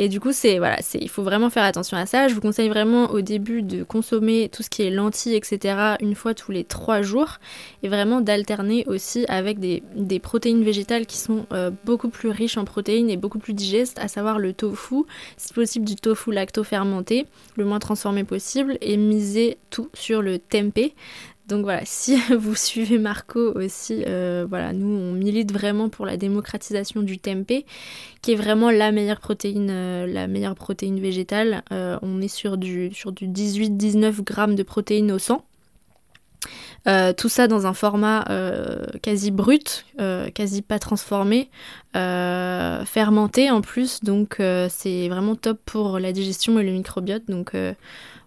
[0.00, 2.26] et du coup c'est voilà c'est il faut vraiment faire attention à ça.
[2.26, 6.14] Je vous conseille vraiment au début de consommer tout ce qui est lentilles etc une
[6.14, 7.36] fois tous les trois jours.
[7.82, 9.82] Et vraiment d'alterner aussi avec des,
[10.20, 14.08] protéines végétales qui sont euh, beaucoup plus riches en protéines et beaucoup plus digestes à
[14.08, 15.04] savoir le tofu.
[15.36, 20.38] Si possible du tofu lacto fermenté le moins transformé possible et miser tout sur le
[20.38, 20.94] tempeh
[21.50, 26.16] donc voilà, si vous suivez Marco aussi, euh, voilà, nous on milite vraiment pour la
[26.16, 27.66] démocratisation du tempeh,
[28.22, 31.62] qui est vraiment la meilleure protéine, euh, la meilleure protéine végétale.
[31.72, 35.44] Euh, on est sur du, sur du 18-19 grammes de protéines au sang.
[37.18, 38.24] tout ça dans un format
[39.02, 39.84] quasi brut,
[40.34, 41.50] quasi pas transformé,
[41.92, 44.36] fermenté en plus, donc
[44.68, 47.24] c'est vraiment top pour la digestion et le microbiote.
[47.28, 47.54] Donc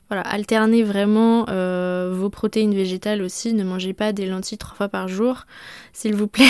[0.09, 3.53] voilà, alternez vraiment euh, vos protéines végétales aussi.
[3.53, 5.45] Ne mangez pas des lentilles trois fois par jour,
[5.93, 6.45] s'il vous plaît.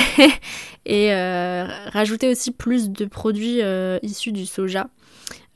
[0.85, 4.87] Et euh, rajoutez aussi plus de produits euh, issus du soja.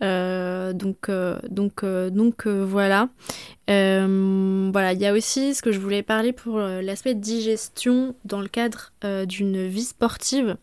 [0.03, 1.39] Euh, donc, euh,
[2.45, 3.10] euh, voilà.
[4.93, 8.91] il y a aussi ce que je voulais parler pour l'aspect digestion dans le cadre
[9.25, 10.57] d'une vie sportive.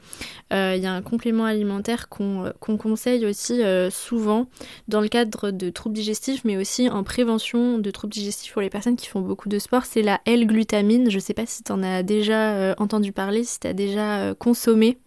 [0.50, 4.48] Il y a un complément alimentaire qu'on conseille aussi souvent
[4.88, 8.70] dans le cadre de troubles digestifs, mais aussi en prévention de troubles digestifs pour les
[8.70, 9.84] personnes qui font beaucoup de sport.
[9.84, 11.10] C'est la L-glutamine.
[11.10, 14.98] Je sais pas si tu en as déjà entendu parler, si tu as déjà consommé.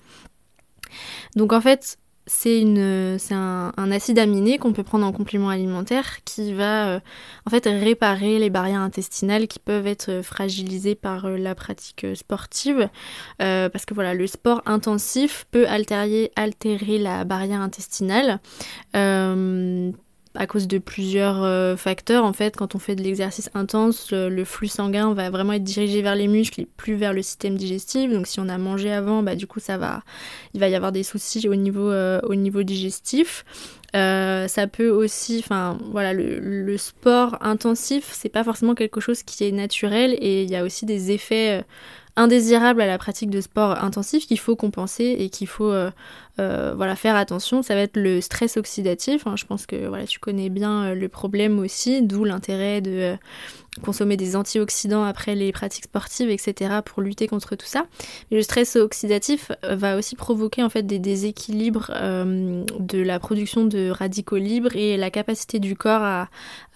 [1.35, 2.63] Donc en fait, c'est
[3.31, 6.99] un, acide aminé qu'on peut prendre en complément alimentaire qui va euh,
[7.45, 12.89] en fait réparer les barrières intestinales qui peuvent être fragilisées par euh, la pratique sportive.
[13.41, 16.29] Euh, parce que voilà le sport intensif peut altérer
[16.99, 18.39] la barrière intestinale
[20.37, 22.23] à cause de plusieurs euh, facteurs.
[22.23, 26.01] En fait, quand on fait de l'exercice intense, le, flux sanguin va vraiment être dirigé
[26.01, 28.11] vers les muscles et plus vers le système digestif.
[28.11, 30.03] Donc, si on a mangé avant, bah, du coup, ça va,
[30.53, 32.21] il va y avoir des soucis au niveau, euh,
[32.63, 33.45] digestif.
[33.95, 39.23] Euh, ça peut aussi, enfin voilà, le, le, sport intensif, c'est pas forcément quelque chose
[39.23, 41.63] qui est naturel et il y a aussi des effets
[42.17, 45.91] indésirables à la pratique de sport intensif qu'il faut compenser et qu'il faut euh,
[46.39, 47.61] euh, voilà, faire attention.
[47.61, 49.27] Ça va être le stress oxydatif.
[49.27, 49.35] Hein.
[49.37, 53.15] Je pense que voilà, tu connais bien euh, le problème aussi, d'où l'intérêt de
[53.81, 56.81] consommer des antioxydants après les pratiques sportives, etc.
[56.85, 57.85] pour lutter contre tout ça.
[58.31, 63.89] Mais le stress oxydatif va aussi provoquer en fait des déséquilibres de la production de
[63.89, 66.27] radicaux libres et la capacité du corps à,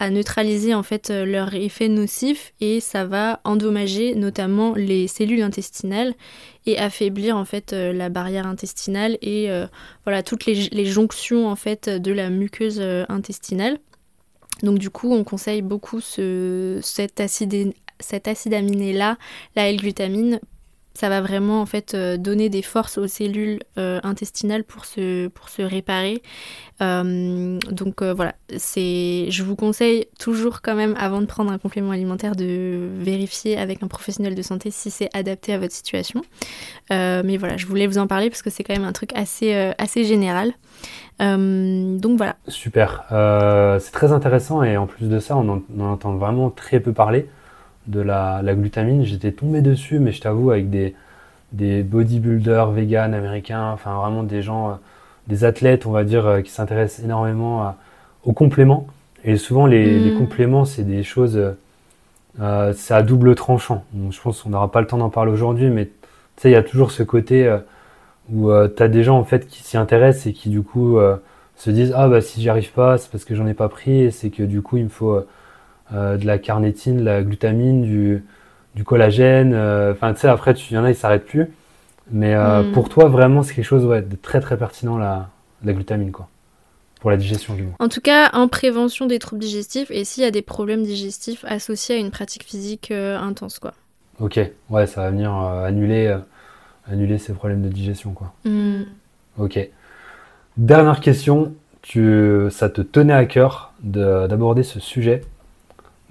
[0.09, 6.15] neutraliser en fait leur effet nocif et ça va endommager notamment les cellules intestinale
[6.65, 9.67] et affaiblir en fait euh, la barrière intestinale et euh,
[10.05, 13.79] voilà toutes les, jonctions en fait de la muqueuse euh, intestinale.
[14.63, 19.17] Donc du coup, on conseille beaucoup ce, cet, acide, cet acide aminé là,
[19.55, 20.39] la L-glutamine,
[20.93, 25.27] ça va vraiment en fait euh, donner des forces aux cellules euh, intestinales pour se,
[25.29, 26.21] pour se réparer.
[26.81, 32.35] Euh, donc voilà, je vous conseille toujours quand même avant de prendre un complément alimentaire
[32.35, 36.23] de vérifier avec un professionnel de santé si c'est adapté à votre situation.
[36.89, 39.53] mais voilà, je voulais vous en parler parce que c'est quand même un truc assez,
[39.77, 40.53] assez général.
[41.19, 42.35] donc voilà.
[42.47, 43.05] Super,
[43.79, 47.27] c'est très intéressant et en plus de ça, on en entend vraiment très peu parler
[47.87, 49.03] de la, glutamine.
[49.03, 50.95] J'étais tombé dessus, mais je t'avoue, avec des,
[51.51, 54.73] des bodybuilders vegan américains, enfin vraiment des gens, euh,
[55.27, 57.75] des athlètes, on va dire, euh, qui s'intéressent énormément
[58.23, 58.87] aux compléments.
[59.23, 60.17] Et souvent, les, mm.
[60.17, 61.39] compléments, c'est des choses,
[62.39, 63.83] euh, c'est à double tranchant.
[64.09, 65.91] je pense qu'on n'aura pas le temps d'en parler aujourd'hui, mais tu
[66.37, 67.53] sais, il y a toujours ce côté
[68.31, 70.97] où tu as des gens en fait qui s'y intéressent et qui du coup
[71.61, 74.01] se disent ah bah si j'y arrive pas, c'est parce que j'en ai pas pris
[74.01, 75.27] et c'est que du coup il me faut euh,
[75.91, 78.23] de la carnétine, la glutamine, du,
[78.75, 79.53] du collagène.
[79.91, 81.51] Enfin, tu sais, après, il y en a, ils s'arrêtent plus.
[82.11, 82.71] Mais mm.
[82.71, 85.29] pour toi, vraiment, c'est quelque chose ouais, de très très pertinent, la,
[85.63, 86.27] la glutamine, quoi
[87.01, 87.73] pour la digestion du moins.
[87.79, 91.43] En tout cas, en prévention des troubles digestifs et s'il y a des problèmes digestifs
[91.47, 93.73] associés à une pratique physique euh, intense, quoi.
[94.19, 96.19] Ok, ouais, ça va venir euh, annuler, euh,
[96.87, 98.33] annuler ces problèmes de digestion, quoi.
[98.45, 98.83] Hmm.
[99.39, 99.67] Ok.
[100.57, 105.23] Dernière question, tu, ça te tenait à cœur d'aborder ce sujet?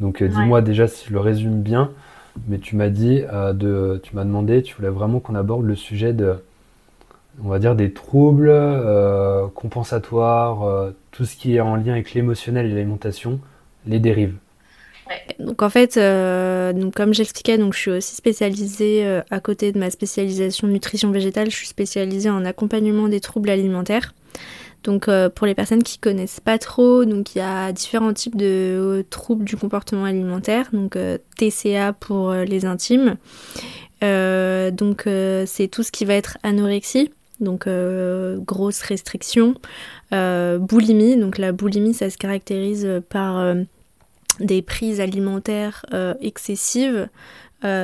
[0.01, 1.91] Donc dis-moi déjà si je le résume bien,
[2.49, 3.23] mais tu m'as dit,
[3.55, 6.37] de, tu m'as demandé, tu voulais vraiment qu'on aborde le sujet de
[7.43, 12.13] on va dire, des troubles euh, compensatoires, euh, tout ce qui est en lien avec
[12.15, 13.41] l'émotionnel et l'alimentation,
[13.87, 14.35] les dérives.
[15.41, 19.79] Donc en fait, euh, donc comme j'expliquais, donc je suis aussi spécialisée à côté de
[19.79, 24.15] ma spécialisation nutrition végétale, je suis spécialisée en accompagnement des troubles alimentaires.
[24.85, 29.05] Donc pour les personnes qui connaissent pas trop, donc il y a différents types de
[29.11, 30.97] troubles du comportement alimentaire, donc
[31.37, 33.17] TCA pour les intimes.
[34.01, 35.03] donc
[35.47, 39.55] c'est tout ce qui va être anorexie, donc euh, grosse restriction.
[40.13, 43.63] Euh, boulimie, donc la boulimie, ça se caractérise par euh,
[44.39, 45.85] des prises alimentaires
[46.21, 47.09] excessives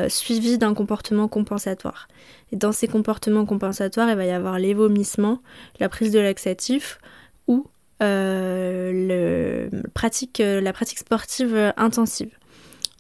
[0.09, 2.09] suivies d'un comportement compensatoire.
[2.53, 5.41] Et dans ces comportements compensatoires, il va y avoir les vomissements,
[5.81, 6.99] la prise de laxatif
[7.47, 7.67] ou
[8.01, 12.31] le, pratique, la pratique sportive intensive.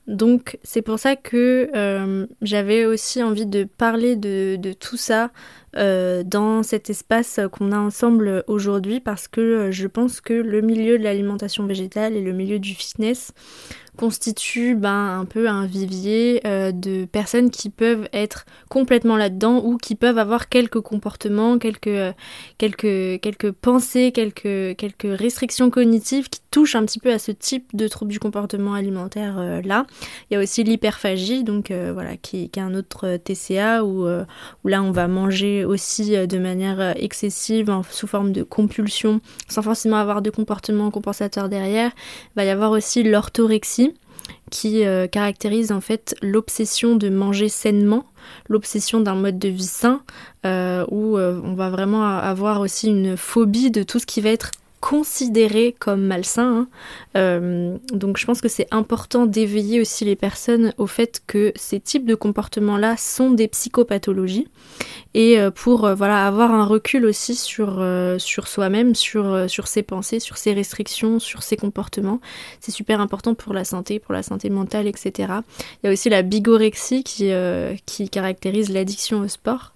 [0.06, 5.30] Donc c'est pour ça que j'avais aussi envie de parler de tout ça
[5.76, 10.62] euh, dans cet espace qu'on a ensemble aujourd'hui parce que euh, je pense que le
[10.62, 13.32] milieu de l'alimentation végétale et le milieu du fitness
[13.96, 19.78] constitue ben, un peu un vivier euh, de personnes qui peuvent être complètement là-dedans ou
[19.78, 22.14] qui peuvent avoir quelques comportements, quelques,
[22.58, 27.74] quelques, quelques pensées, quelques, quelques restrictions cognitives qui touchent un petit peu à ce type
[27.74, 29.86] de trouble du comportement alimentaire là.
[30.30, 34.68] Il y a aussi l'hyperphagie, donc voilà, qui, qui, est un autre TCA où, où,
[34.68, 40.22] là on va manger aussi de manière excessive sous forme de compulsion sans forcément avoir
[40.22, 41.90] de comportement compensateur derrière.
[42.37, 43.94] Va y avoir aussi l'orthorexie
[44.50, 48.05] qui euh, caractérise en fait l'obsession de manger sainement,
[48.48, 50.02] l'obsession d'un mode de vie sain,
[50.44, 54.31] euh, où euh, on va vraiment avoir aussi une phobie de tout ce qui va
[54.31, 54.52] être
[54.88, 56.61] considéré comme malsain.
[56.61, 56.68] Hein.
[57.16, 61.81] Euh, donc je pense que c'est important d'éveiller aussi les personnes au fait que ces
[61.81, 64.46] types de comportements-là sont des psychopathologies
[65.14, 67.83] et euh, pour euh, voilà avoir un recul aussi sur,
[68.46, 72.20] soi-même, sur, ses pensées, sur ses restrictions, sur ses comportements.
[72.61, 75.33] C'est super important pour la santé, pour la santé mentale, etc.
[75.83, 79.72] Il y a aussi la bigorexie qui caractérise l'addiction au sport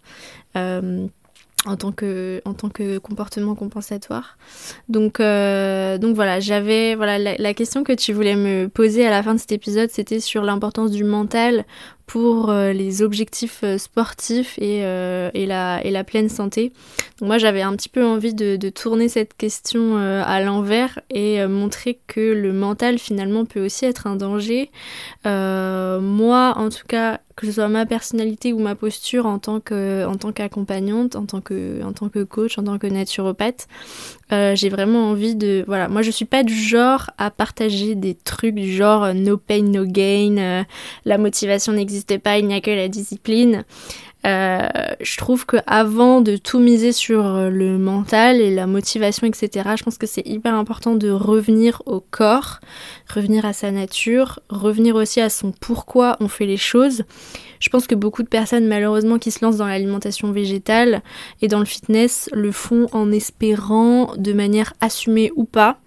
[1.66, 4.38] en tant que en tant que comportement compensatoire.
[4.88, 9.22] Donc euh, donc voilà, j'avais voilà la, question que tu voulais me poser à la
[9.22, 11.64] fin de cet épisode, c'était sur l'importance du mental
[12.10, 16.72] pour euh, les objectifs euh, sportifs et, euh, et, la, et la pleine santé.
[17.20, 21.46] Donc moi j'avais un petit peu envie de, de tourner cette question à l'envers et
[21.46, 24.70] montrer que le mental finalement peut aussi être un danger.
[25.24, 30.04] moi en tout cas que ce soit ma personnalité ou ma posture en tant que
[30.06, 33.66] en tant qu'accompagnante, en tant que en tant que coach, en tant que naturopathe,
[34.30, 35.88] euh, j'ai vraiment envie de voilà.
[35.88, 39.62] Moi je suis pas du genre à partager des trucs du genre euh, no pain
[39.62, 40.64] no gain euh,
[41.06, 43.64] la motivation n'existe pas il n'y a que la discipline
[44.26, 44.68] euh,
[45.00, 49.82] je trouve que avant de tout miser sur le mental et la motivation, etc., je
[49.82, 52.60] pense que c'est hyper important de revenir au corps,
[53.12, 57.04] revenir à sa nature, revenir aussi à son pourquoi on fait les choses.
[57.60, 61.02] Je pense que beaucoup de personnes malheureusement qui se lancent dans l'alimentation végétale
[61.42, 65.78] et dans le fitness le font en espérant de manière assumée ou pas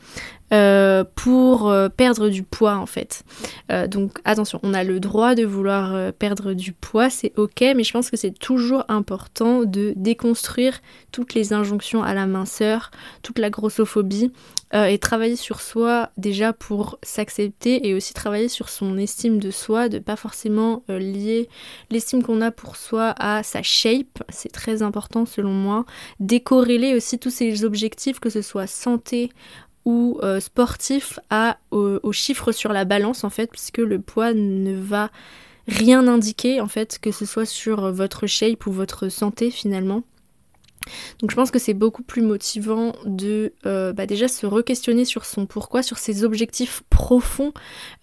[0.53, 3.23] euh, pour euh, perdre du poids en fait.
[3.71, 7.83] Euh, donc attention, on a le droit de vouloir perdre du poids, c'est ok, mais
[7.83, 10.79] je pense que c'est toujours important de déconstruire
[11.11, 12.91] toutes les injonctions à la minceur,
[13.23, 14.31] toute la grossophobie
[14.73, 19.87] et travailler sur soi déjà pour s'accepter et aussi travailler sur son estime de soi,
[19.87, 21.47] de pas forcément lier
[21.91, 25.85] l'estime qu'on a pour soi à sa shape, c'est très important selon moi,
[26.19, 29.29] décorréler aussi tous ces objectifs, que ce soit santé,
[29.85, 34.73] ou euh, sportif à, au, chiffre sur la balance en fait, puisque le poids ne
[34.73, 35.09] va
[35.67, 40.03] rien indiquer en fait, que ce soit sur votre shape ou votre santé finalement.
[41.19, 45.25] Donc je pense que c'est beaucoup plus motivant de euh, bah, déjà se re-questionner sur
[45.25, 47.53] son pourquoi, sur ses objectifs profonds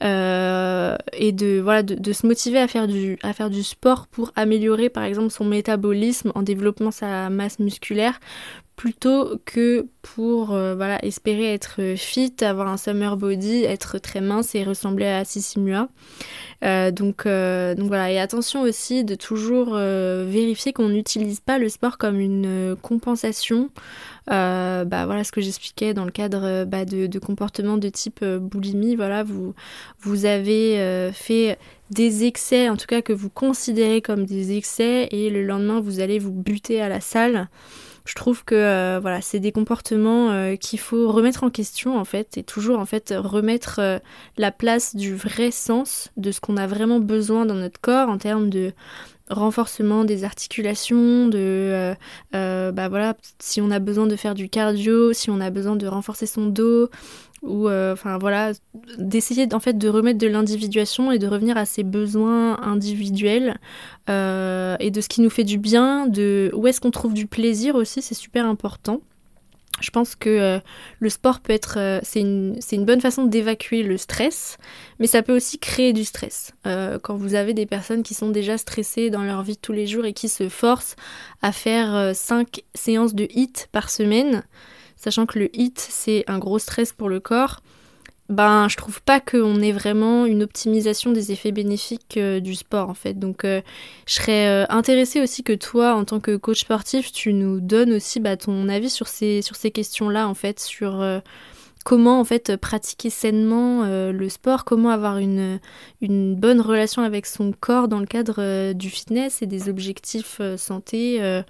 [0.03, 4.07] euh, et de, voilà, de, de, se motiver à faire, du, à faire du sport
[4.07, 8.21] pour améliorer par exemple son métabolisme en développant sa masse musculaire
[8.81, 14.65] plutôt que pour voilà, espérer être fit, avoir un summer body, être très mince et
[14.65, 15.89] ressembler à Sissi Mua.
[16.63, 22.19] donc, donc voilà, et attention aussi de toujours vérifier qu'on n'utilise pas le sport comme
[22.19, 23.69] une compensation
[24.31, 27.89] euh, bah, voilà ce que j'expliquais dans le cadre euh, bah, de, de comportements de
[27.89, 28.95] type euh, boulimie.
[28.95, 29.55] Voilà, vous,
[30.01, 31.59] vous avez fait
[31.91, 36.01] des excès, en tout cas que vous considérez comme des excès, et le lendemain vous
[36.01, 37.49] allez vous buter à la salle.
[38.05, 42.43] Je trouve que voilà, c'est des comportements qu'il faut remettre en question en fait, et
[42.43, 44.01] toujours en fait remettre
[44.37, 48.19] la place du vrai sens de ce qu'on a vraiment besoin dans notre corps en
[48.19, 48.73] termes de
[49.31, 51.95] renforcement des articulations, de euh,
[52.35, 55.77] euh, bah voilà, si on a besoin de faire du cardio, si on a besoin
[55.77, 56.91] de renforcer son dos,
[57.43, 58.53] ou euh, voilà,
[58.99, 63.59] d'essayer en fait de remettre de l'individuation et de revenir à ses besoins individuels
[64.09, 67.77] et de ce qui nous fait du bien, de où est-ce qu'on trouve du plaisir
[67.77, 69.01] aussi, c'est super important.
[69.81, 70.59] Je pense que euh,
[70.99, 74.59] le sport peut être, euh, c'est une, une, bonne façon d'évacuer le stress,
[74.99, 76.53] mais ça peut aussi créer du stress.
[76.67, 79.87] Euh, quand vous avez des personnes qui sont déjà stressées dans leur vie tous les
[79.87, 80.97] jours et qui se forcent
[81.43, 84.45] à faire 5 séances de HIT par semaine,
[84.97, 87.61] sachant que le HIT c'est un gros stress pour le corps,
[88.31, 92.89] ben je trouve pas qu'on ait vraiment une optimisation des effets bénéfiques euh, du sport
[92.89, 93.15] en fait.
[93.15, 93.61] Donc euh,
[94.07, 97.93] je serais euh, intéressée aussi que toi en tant que coach sportif tu nous donnes
[97.93, 101.05] aussi bah, ton avis sur ces, sur ces questions-là en fait, sur
[101.85, 105.59] comment en fait pratiquer sainement le sport, comment avoir une,
[106.01, 111.43] une bonne relation avec son corps dans le cadre du fitness et des objectifs santé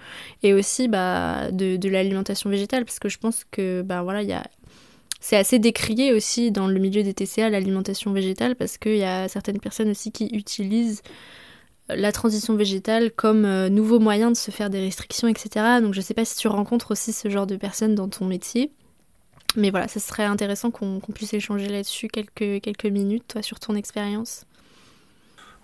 [0.43, 4.29] et aussi bah, de, de l'alimentation végétale parce que je pense que bah, voilà il
[4.29, 4.45] y a
[5.21, 9.29] c'est assez décrié aussi dans le milieu des TCA, l'alimentation végétale, parce qu'il y a
[9.29, 11.03] certaines personnes aussi qui utilisent
[11.89, 15.81] la transition végétale comme euh, nouveau moyen de se faire des restrictions, etc.
[15.83, 18.25] Donc je ne sais pas si tu rencontres aussi ce genre de personnes dans ton
[18.25, 18.73] métier.
[19.57, 24.45] Mais voilà, ça serait intéressant qu'on puisse échanger là-dessus quelques, minutes, toi, sur ton expérience.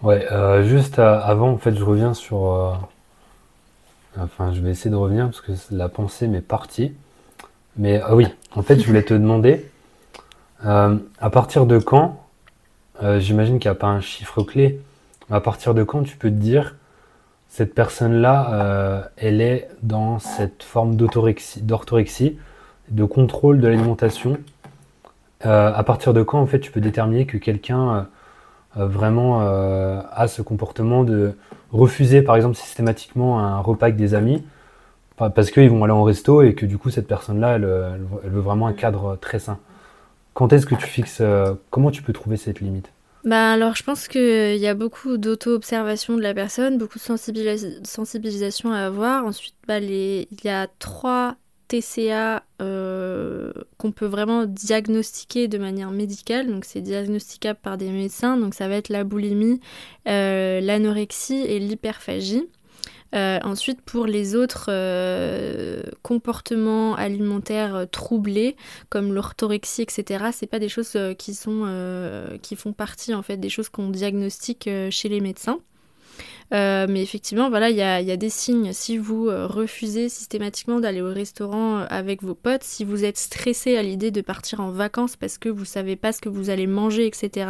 [0.02, 2.50] Ouais, euh, juste avant, en fait, je reviens sur...
[2.52, 2.74] Euh,
[4.18, 6.94] enfin, je vais essayer de revenir parce que la pensée m'est partie.
[7.78, 9.66] Mais ah oui, en fait, je voulais te demander,
[10.64, 12.22] euh, à partir de quand,
[13.02, 14.80] euh, j'imagine qu'il n'y a pas un chiffre clé,
[15.30, 16.76] à partir de quand tu peux te dire,
[17.48, 22.38] cette personne-là, euh, elle est dans cette forme d'orthorexie,
[22.88, 24.38] de contrôle de l'alimentation.
[25.42, 28.08] à partir de quand, en fait, tu peux déterminer que quelqu'un
[28.74, 31.36] vraiment a ce comportement de
[31.72, 34.42] refuser, par exemple, systématiquement un repas avec des amis,
[35.16, 38.66] parce qu'ils vont aller en resto et que du coup cette personne-là, elle, veut vraiment
[38.66, 39.58] un cadre très sain.
[40.34, 42.90] Quand est-ce que tu fixes, euh, comment tu peux trouver cette limite?
[43.24, 48.72] Bah alors je pense qu'il y a beaucoup d'auto-observation de la personne, beaucoup de sensibilisation
[48.72, 49.24] à avoir.
[49.24, 51.36] Ensuite, bah, il y a trois
[51.68, 56.46] TCA euh, qu'on peut vraiment diagnostiquer de manière médicale.
[56.46, 58.36] Donc c'est diagnosticable par des médecins.
[58.36, 59.60] Donc ça va être la boulimie,
[60.08, 62.48] euh, l'anorexie et l'hyperphagie.
[63.14, 68.56] Euh, ensuite, pour les autres euh, comportements alimentaires euh, troublés,
[68.88, 71.66] comme l'orthorexie, etc., c'est pas des choses qui sont
[72.42, 75.58] qui font partie en fait des choses qu'on diagnostique chez les médecins.
[76.54, 78.72] Euh, mais effectivement, voilà, il y a, des signes.
[78.72, 83.18] Si vous euh, refusez systématiquement d'aller au restaurant euh, avec vos potes, si vous êtes
[83.18, 86.50] stressé à l'idée de partir en vacances parce que vous savez pas ce que vous
[86.50, 87.46] allez manger, etc.,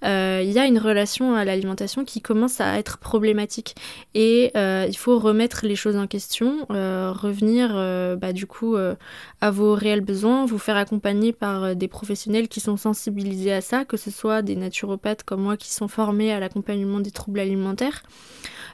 [0.00, 3.74] il y a une relation à l'alimentation qui commence à être problématique.
[4.14, 7.74] Et il faut remettre les choses en question, revenir
[8.16, 12.76] bah, du coup à vos réels besoins, vous faire accompagner par des professionnels qui sont
[12.76, 17.00] sensibilisés à ça, que ce soit des naturopathes comme moi qui sont formés à l'accompagnement
[17.00, 18.04] des troubles alimentaires.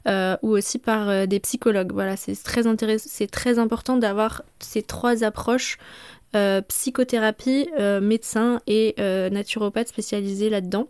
[0.06, 1.92] Euh, ou aussi par euh, des psychologues.
[1.92, 5.78] Voilà, c'est très intéressant, c'est très important d'avoir ces trois approches
[6.36, 7.68] euh, psychothérapie,
[8.02, 10.88] médecin et naturopathe spécialisés là-dedans.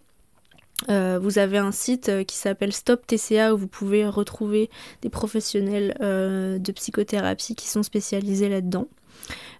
[0.88, 4.68] vous avez un site qui s'appelle Stop TCA où vous pouvez retrouver
[5.02, 8.88] des professionnels de psychothérapie qui sont spécialisés là-dedans.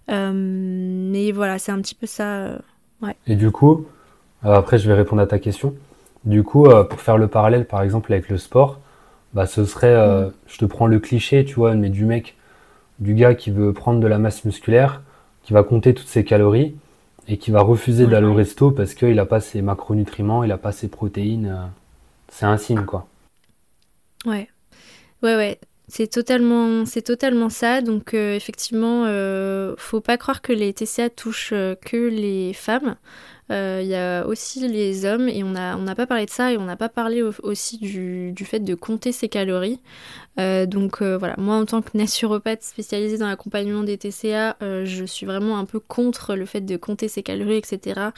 [0.09, 2.59] mais voilà, c'est un petit peu ça.
[3.27, 3.85] Et du coup,
[4.41, 5.75] après je vais répondre à ta question.
[6.25, 8.79] Du coup, pour faire le parallèle par exemple avec le sport,
[9.35, 10.33] bah, ce serait, euh, mm.
[10.47, 12.35] je te prends le cliché, tu vois, mais du mec,
[12.99, 15.01] du gars qui veut prendre de la masse musculaire,
[15.43, 16.73] qui va compter toutes ses calories
[17.27, 20.57] et qui va refuser d'aller au resto parce qu'il n'a pas ses macronutriments, il n'a
[20.57, 21.47] pas ses protéines.
[21.47, 21.65] Euh,
[22.29, 23.07] c'est un signe, quoi.
[24.25, 24.47] Ouais.
[25.21, 25.59] Ouais, ouais.
[25.87, 27.81] C'est totalement, c'est totalement ça.
[27.81, 29.05] Donc effectivement,
[29.77, 32.95] faut pas croire que les TCA touchent que les femmes.
[33.51, 36.51] Euh, il y a aussi les hommes, et on n'a on pas parlé de ça,
[36.51, 39.79] et on n'a pas parlé aussi du, du, fait de compter ses calories.
[40.39, 45.05] Euh, donc euh, voilà, moi en tant que naturopathe spécialisée dans l'accompagnement des TCA, je
[45.05, 48.09] suis vraiment un peu contre le fait de compter ses calories, etc.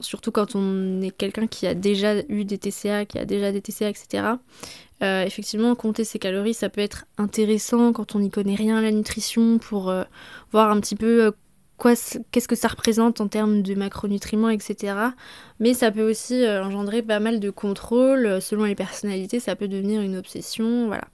[0.00, 3.62] surtout quand on est quelqu'un qui a déjà eu des TCA, qui a déjà des
[3.62, 4.24] TCA, etc.
[5.00, 8.90] effectivement, compter ses calories, ça peut être intéressant quand on n'y connaît rien à la
[8.90, 9.92] nutrition pour
[10.52, 11.32] voir un petit peu
[11.80, 14.94] qu'est-ce que ça représente en termes de macronutriments, etc.
[15.58, 18.26] Mais ça peut aussi euh, engendrer pas mal de contrôle.
[18.26, 20.86] Euh, selon les personnalités, ça peut devenir une obsession.
[20.86, 21.04] Voilà.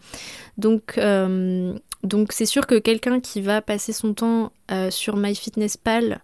[0.58, 4.52] Donc, euh, donc c'est sûr que quelqu'un qui va passer son temps
[4.90, 6.20] sur MyFitnessPal,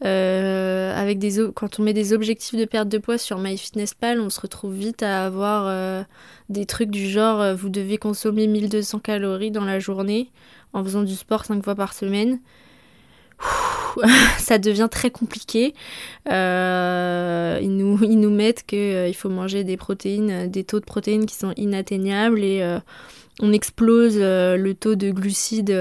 [0.00, 4.40] avec des quand on met des objectifs de perte de poids sur MyFitnessPal, on se
[4.40, 6.04] retrouve vite à avoir
[6.48, 10.30] des trucs du genre vous devez consommer 1200 calories dans la journée
[10.72, 12.38] en faisant du sport 5 fois par semaine.
[14.38, 15.74] ça devient très compliqué.
[16.30, 21.34] Euh, ils, nous, mettent qu'il euh, faut manger des protéines, des taux de protéines qui
[21.34, 22.78] sont inatteignables et euh,
[23.40, 25.76] on explose le taux de glucides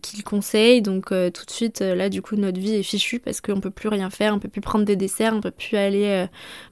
[0.00, 0.80] qu'ils conseillent.
[0.80, 3.88] Donc tout de suite, là, du coup, notre vie est fichue parce qu'on peut plus
[3.88, 6.26] rien faire, on peut plus prendre des desserts, on peut plus aller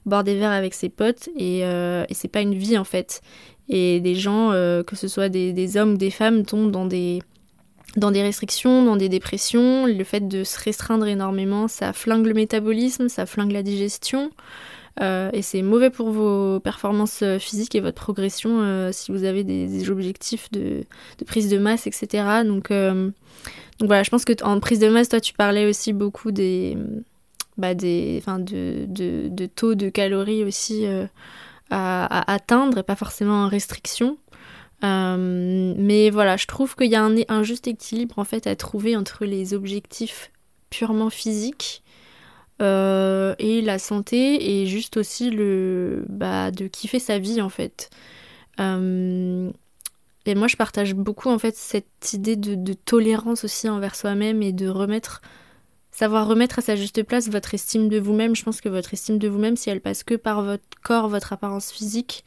[0.07, 3.21] boire des verres avec ses potes et, et c'est pas une vie en fait.
[3.69, 4.49] Et des gens,
[4.87, 7.21] que ce soit des hommes ou des femmes, tombent dans des
[7.95, 9.85] dans des restrictions, dans des dépressions.
[9.85, 14.31] Le fait de se restreindre énormément, ça flingue le métabolisme, ça flingue la digestion.
[15.01, 19.25] Euh, et c'est mauvais pour vos performances euh, physiques et votre progression euh, si vous
[19.25, 20.85] avez des, objectifs de,
[21.25, 22.43] prise de masse, etc.
[22.45, 22.71] Donc,
[23.81, 26.77] voilà, je pense que en prise de masse, toi, tu parlais aussi beaucoup des,
[27.57, 30.85] bah des, de, de, taux de calories aussi
[31.69, 34.17] à, atteindre et pas forcément en restriction.
[34.85, 38.95] Euh, mais voilà, je trouve qu'il y a un, juste équilibre en fait à trouver
[38.95, 40.31] entre les objectifs
[40.69, 41.83] purement physiques
[42.61, 47.89] euh, et la santé et juste aussi le bah, de kiffer sa vie en fait.
[48.59, 49.49] Euh,
[50.27, 54.43] et moi je partage beaucoup en fait cette idée de, de tolérance aussi envers soi-même
[54.43, 55.21] et de remettre
[55.95, 58.35] savoir remettre à sa juste place votre estime de vous-même.
[58.35, 61.31] Je pense que votre estime de vous-même, si elle passe que par votre corps, votre
[61.31, 62.25] apparence physique,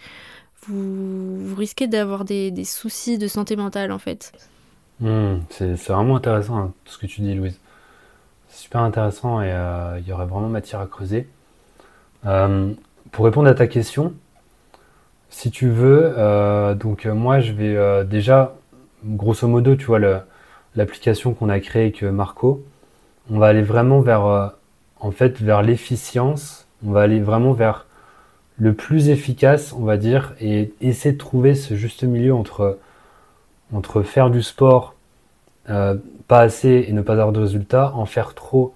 [0.68, 4.32] vous, risquez d'avoir des, soucis de santé mentale en fait.
[5.00, 7.58] Hmm, c'est vraiment intéressant hein, ce que tu dis Louise.
[8.48, 11.28] C'est super intéressant et euh, il y aurait vraiment matière à creuser.
[12.26, 12.72] Euh,
[13.12, 14.14] pour répondre à ta question,
[15.30, 18.56] si tu veux, euh, donc moi je vais déjà,
[19.04, 20.00] grosso modo, tu vois,
[20.74, 22.64] l'application qu'on a créée avec Marco,
[23.30, 24.52] on va aller vraiment vers,
[25.00, 27.86] en fait, vers l'efficience, on va aller vraiment vers
[28.58, 32.78] le plus efficace, on va dire, et essayer de trouver ce juste milieu entre,
[34.02, 34.94] faire du sport
[35.70, 35.96] euh,
[36.26, 38.74] pas assez et ne pas avoir de résultats, en faire trop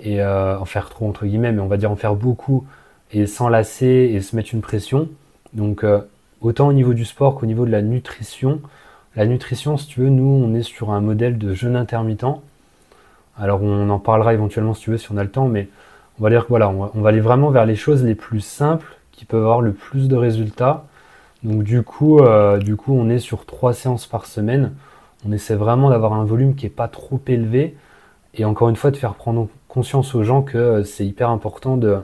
[0.00, 2.66] et euh, en faire trop entre guillemets, mais on va dire en faire beaucoup
[3.12, 5.08] et s'enlacer et se mettre une pression.
[5.52, 6.00] Donc euh,
[6.40, 8.60] autant au niveau du sport qu'au niveau de la nutrition.
[9.14, 12.24] La nutrition, si tu veux, nous on est sur un modèle de jeûne intermittent.
[13.38, 15.68] Alors on en parlera éventuellement si tu veux si on a le temps, mais
[16.18, 18.98] on va dire que voilà, on va aller vraiment vers les choses les plus simples
[19.12, 20.84] qui peuvent avoir le plus de résultats.
[21.42, 24.72] Donc du coup, euh, du coup, on est sur trois séances par semaine.
[25.26, 27.76] On essaie vraiment d'avoir un volume qui est pas trop élevé.
[28.34, 31.76] Et encore une fois, de faire prendre conscience aux gens que euh, c'est hyper important
[31.76, 31.98] de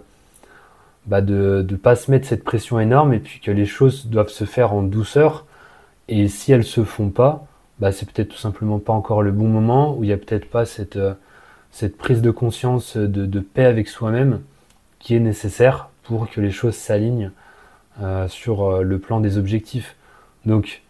[1.06, 4.44] bah ne pas se mettre cette pression énorme et puis que les choses doivent se
[4.44, 5.46] faire en douceur.
[6.08, 7.46] Et si elles se font pas,
[7.78, 10.50] bah c'est peut-être tout simplement pas encore le bon moment, où il n'y a peut-être
[10.50, 11.14] pas cette, euh,
[11.98, 14.40] prise de conscience de paix avec soi-même
[14.98, 17.32] qui est nécessaire pour que les choses s'alignent
[18.00, 19.94] euh, sur euh, le plan des objectifs.
[20.46, 20.82] Donc,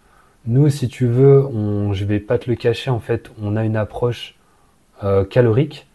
[0.47, 3.65] nous, si tu veux, on, je vais pas te le cacher, en fait, on a
[3.65, 4.37] une approche
[5.03, 5.89] euh, calorique,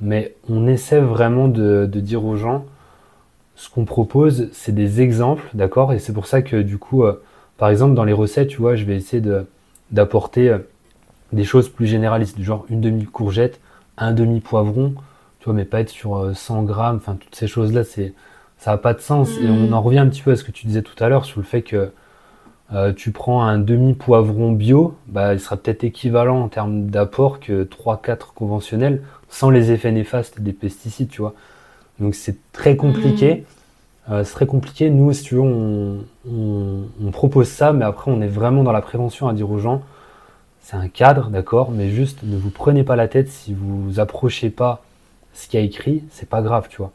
[0.00, 2.64] mais on essaie vraiment de, dire aux gens,
[3.54, 5.92] ce qu'on propose, c'est des exemples, d'accord?
[5.92, 7.04] Et c'est pour ça que du coup,
[7.58, 9.22] par exemple, dans les recettes, tu vois, je vais essayer
[9.90, 10.56] d'apporter
[11.34, 13.60] des choses plus généralistes, genre une demi-courgette,
[13.98, 14.94] un demi-poivron,
[15.40, 18.14] tu vois, mais pas être sur 100 grammes, enfin, toutes ces choses-là, c'est
[18.60, 19.30] ça n'a pas de sens.
[19.38, 19.74] Et on mm.
[19.74, 21.46] en revient un petit peu à ce que tu disais tout à l'heure sur le
[21.46, 21.90] fait que
[22.72, 27.64] euh, tu prends un demi-poivron bio, bah, il sera peut-être équivalent en termes d'apport que
[27.64, 31.34] 3-4 conventionnels, sans les effets néfastes des pesticides, tu vois.
[31.98, 33.44] Donc c'est très compliqué.
[34.08, 34.12] Mm.
[34.12, 34.90] Euh, c'est très compliqué.
[34.90, 38.82] Nous, si tu veux, on, on, propose ça, mais après, on est vraiment dans la
[38.82, 39.82] prévention à dire aux gens,
[40.62, 44.50] c'est un cadre, d'accord, mais juste ne vous prenez pas la tête si vous approchez
[44.50, 44.82] pas
[45.32, 46.92] ce qu'il y a écrit, c'est pas grave, tu vois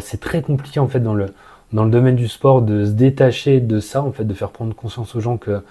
[0.00, 1.26] c'est très compliqué en fait dans le,
[1.72, 4.74] dans le domaine du sport de se détacher de ça, en fait, de faire prendre
[4.74, 5.62] conscience aux gens que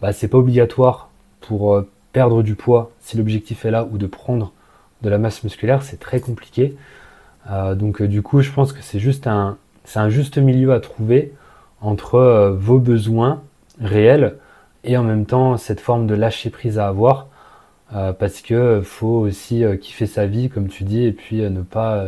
[0.00, 4.06] bah, c'est pas obligatoire pour euh, perdre du poids si l'objectif est là ou de
[4.06, 4.52] prendre
[5.02, 6.76] de la masse musculaire, c'est très compliqué.
[7.50, 10.80] Euh, donc du coup, je pense que c'est juste un, c'est un juste milieu à
[10.80, 11.34] trouver
[11.82, 13.42] entre vos besoins
[13.80, 14.36] réels
[14.84, 17.26] et en même temps cette forme de lâcher prise à avoir
[17.90, 22.06] parce que faut aussi kiffer sa vie comme tu dis et puis ne pas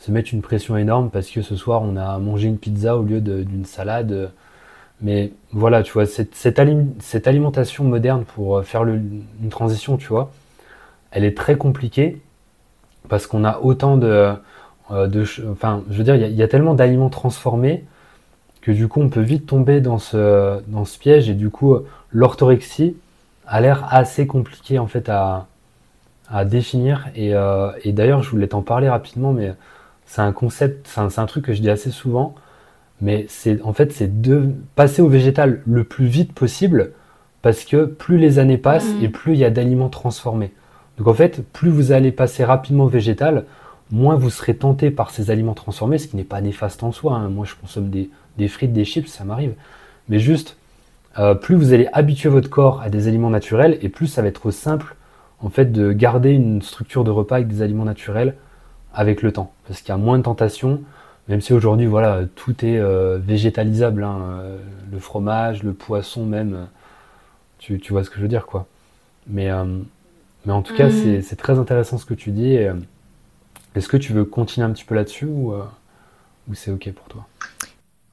[0.00, 3.02] se mettre une pression énorme parce que ce soir on a mangé une pizza au
[3.02, 4.32] lieu d'une salade.
[5.02, 10.30] Mais voilà, tu vois, cette, cette, alimentation moderne pour euh, faire une transition, tu vois,
[11.10, 12.20] elle est très compliquée
[13.08, 14.34] parce qu'on a autant de,
[14.90, 17.84] euh, enfin, je veux dire, il y, a tellement d'aliments transformés
[18.60, 21.76] que du coup on peut vite tomber dans ce, dans ce piège et du coup
[22.10, 22.96] l'orthorexie
[23.46, 25.46] a l'air assez compliqué en fait à,
[26.30, 29.54] à définir et, euh, et d'ailleurs je voulais t'en parler rapidement mais
[30.10, 32.34] c'est un concept, c'est un, truc que je dis assez souvent,
[33.00, 36.90] mais c'est en fait c'est de passer au végétal le plus vite possible
[37.42, 39.04] parce que plus les années passent mm.
[39.04, 40.52] et plus il y a d'aliments transformés.
[40.98, 43.44] Donc en fait, plus vous allez passer rapidement au végétal,
[43.92, 47.14] moins vous serez tenté par ces aliments transformés, ce qui n'est pas néfaste en soi.
[47.14, 47.28] Hein.
[47.28, 49.54] Moi, je consomme des, frites, des chips, ça m'arrive.
[50.08, 50.56] Mais juste,
[51.20, 54.28] euh, plus vous allez habituer votre corps à des aliments naturels, et plus ça va
[54.28, 54.96] être simple,
[55.38, 58.34] en fait, de garder une structure de repas avec des aliments naturels
[58.94, 60.82] avec le temps, parce qu'il y a moins de tentations,
[61.28, 64.58] même si aujourd'hui, voilà, tout est euh, végétalisable, hein, euh,
[64.90, 66.64] le fromage, le poisson même, euh,
[67.58, 68.66] tu, tu, vois ce que je veux dire, quoi.
[69.28, 69.48] Mais,
[70.44, 71.22] mais en tout cas, mm.
[71.22, 72.56] c'est très intéressant ce que tu dis.
[73.74, 75.52] Est-ce que tu veux continuer un petit peu là-dessus ou,
[76.48, 77.26] ou c'est ok pour toi?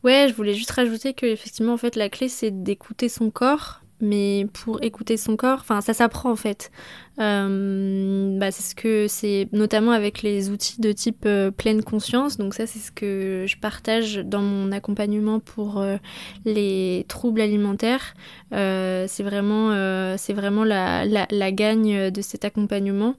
[0.03, 3.81] Ouais, je voulais juste rajouter que effectivement, en fait, la clé, c'est d'écouter son corps
[3.99, 6.71] mais pour écouter son corps, enfin ça s'apprend en fait.
[7.19, 12.37] Euh, bah, c'est ce que c'est notamment avec les outils de type euh, pleine conscience.
[12.37, 15.97] Donc ça c'est ce que je partage dans mon accompagnement pour euh,
[16.45, 18.13] les troubles alimentaires.
[18.51, 19.71] c'est vraiment
[20.17, 23.15] c'est vraiment la, la, la, gagne de cet accompagnement.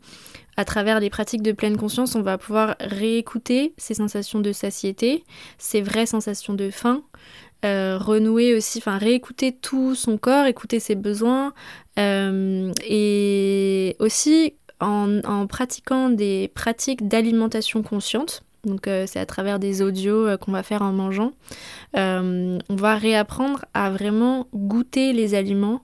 [0.57, 5.22] À travers les pratiques de pleine conscience, on va pouvoir réécouter ces sensations de satiété,
[5.57, 7.05] ces vraies sensations de faim,
[7.65, 11.53] euh, renouer aussi, enfin réécouter tout son corps, écouter ses besoins
[11.99, 18.45] euh, et aussi en, pratiquant des pratiques d'alimentation consciente.
[18.65, 21.33] Donc euh, c'est à travers des audios qu'on va faire en mangeant.
[21.95, 25.83] on va réapprendre à vraiment goûter les aliments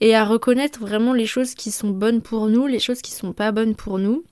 [0.00, 3.32] et à reconnaître vraiment les choses qui sont bonnes pour nous, les choses qui sont
[3.32, 4.24] pas bonnes pour nous.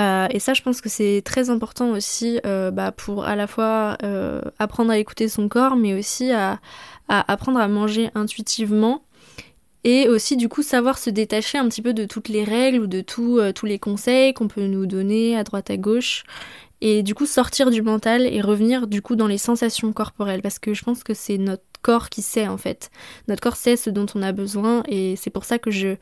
[0.00, 3.46] Euh, et ça, je pense que c'est très important aussi euh, bah, pour à la
[3.46, 6.60] fois euh, apprendre à écouter son corps, mais aussi à,
[7.08, 9.02] apprendre à manger intuitivement.
[9.84, 12.86] Et aussi, du coup, savoir se détacher un petit peu de toutes les règles ou
[12.86, 16.24] de tous les conseils qu'on peut nous donner à droite à gauche.
[16.80, 20.40] Et du coup, sortir du mental et revenir du coup dans les sensations corporelles.
[20.40, 22.90] Parce que je pense que c'est notre corps qui sait en fait.
[23.28, 24.82] Notre corps sait ce dont on a besoin.
[24.88, 25.96] Et c'est pour ça que je,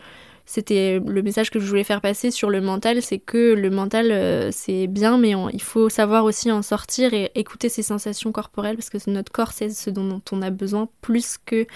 [0.45, 4.11] c'était le message que je voulais faire passer sur le mental, c'est que le mental
[4.11, 8.77] euh, c'est bien, mais il faut savoir aussi en sortir et écouter ses sensations corporelles
[8.77, 11.67] parce que notre corps c'est ce dont on a besoin plus que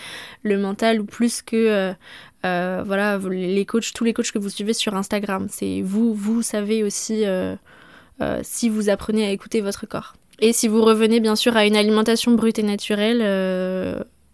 [0.42, 1.92] le mental ou plus que euh,
[2.44, 5.46] euh, voilà les coachs, tous les coachs que vous suivez sur Instagram.
[5.50, 7.24] C'est vous, vous savez aussi
[8.42, 10.14] si vous apprenez à écouter votre corps.
[10.38, 13.22] Et si vous revenez bien sûr à une alimentation brute et naturelle,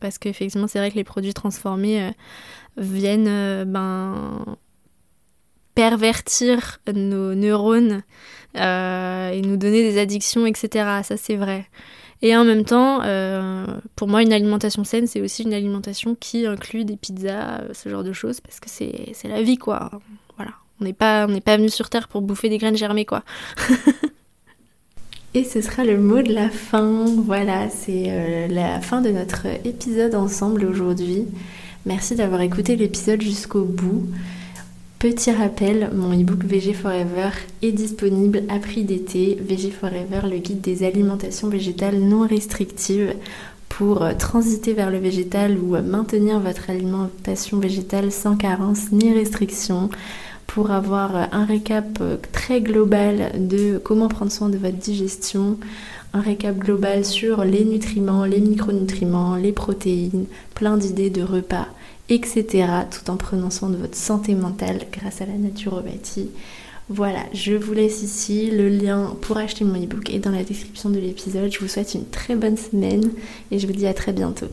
[0.03, 2.13] parce qu'effectivement c'est vrai que les produits transformés
[2.77, 4.57] viennent euh, ben,
[5.75, 8.03] pervertir nos neurones
[8.57, 11.03] euh, et nous donner des addictions, etc.
[11.03, 11.67] Ça, c'est vrai.
[12.21, 16.47] Et en même temps, euh, pour moi, une alimentation saine, c'est aussi une alimentation qui
[16.47, 19.91] inclut des pizzas, ce genre de choses, parce que c'est la vie, quoi.
[20.37, 20.53] Voilà.
[20.81, 23.25] On n'est pas, pas venu sur Terre pour bouffer des graines germées, quoi.
[25.35, 27.07] Et ce sera le mot de la fin.
[27.25, 31.25] Voilà, c'est la fin de notre épisode ensemble aujourd'hui.
[31.87, 34.07] Merci d'avoir écouté l'épisode jusqu'au bout.
[34.99, 37.31] Petit rappel, mon e-book VG Forever
[37.63, 39.39] est disponible à prix d'été.
[39.41, 43.15] VG Forever, le guide des alimentations végétales non restrictives
[43.71, 49.89] pour transiter vers le végétal ou maintenir votre alimentation végétale sans carence ni restriction
[50.53, 55.57] pour avoir un récap très global de comment prendre soin de votre digestion,
[56.13, 61.69] un récap global sur les nutriments, les micronutriments, les protéines, plein d'idées de repas,
[62.11, 62.67] etc.
[62.91, 66.29] tout en prenant soin de votre santé mentale grâce à la naturopathie.
[66.91, 68.51] Voilà, je vous laisse ici.
[68.51, 71.51] Le lien pour acheter mon ebook est dans la description de l'épisode.
[71.51, 73.11] Je vous souhaite une très bonne semaine
[73.51, 74.49] et je vous dis à très bientôt.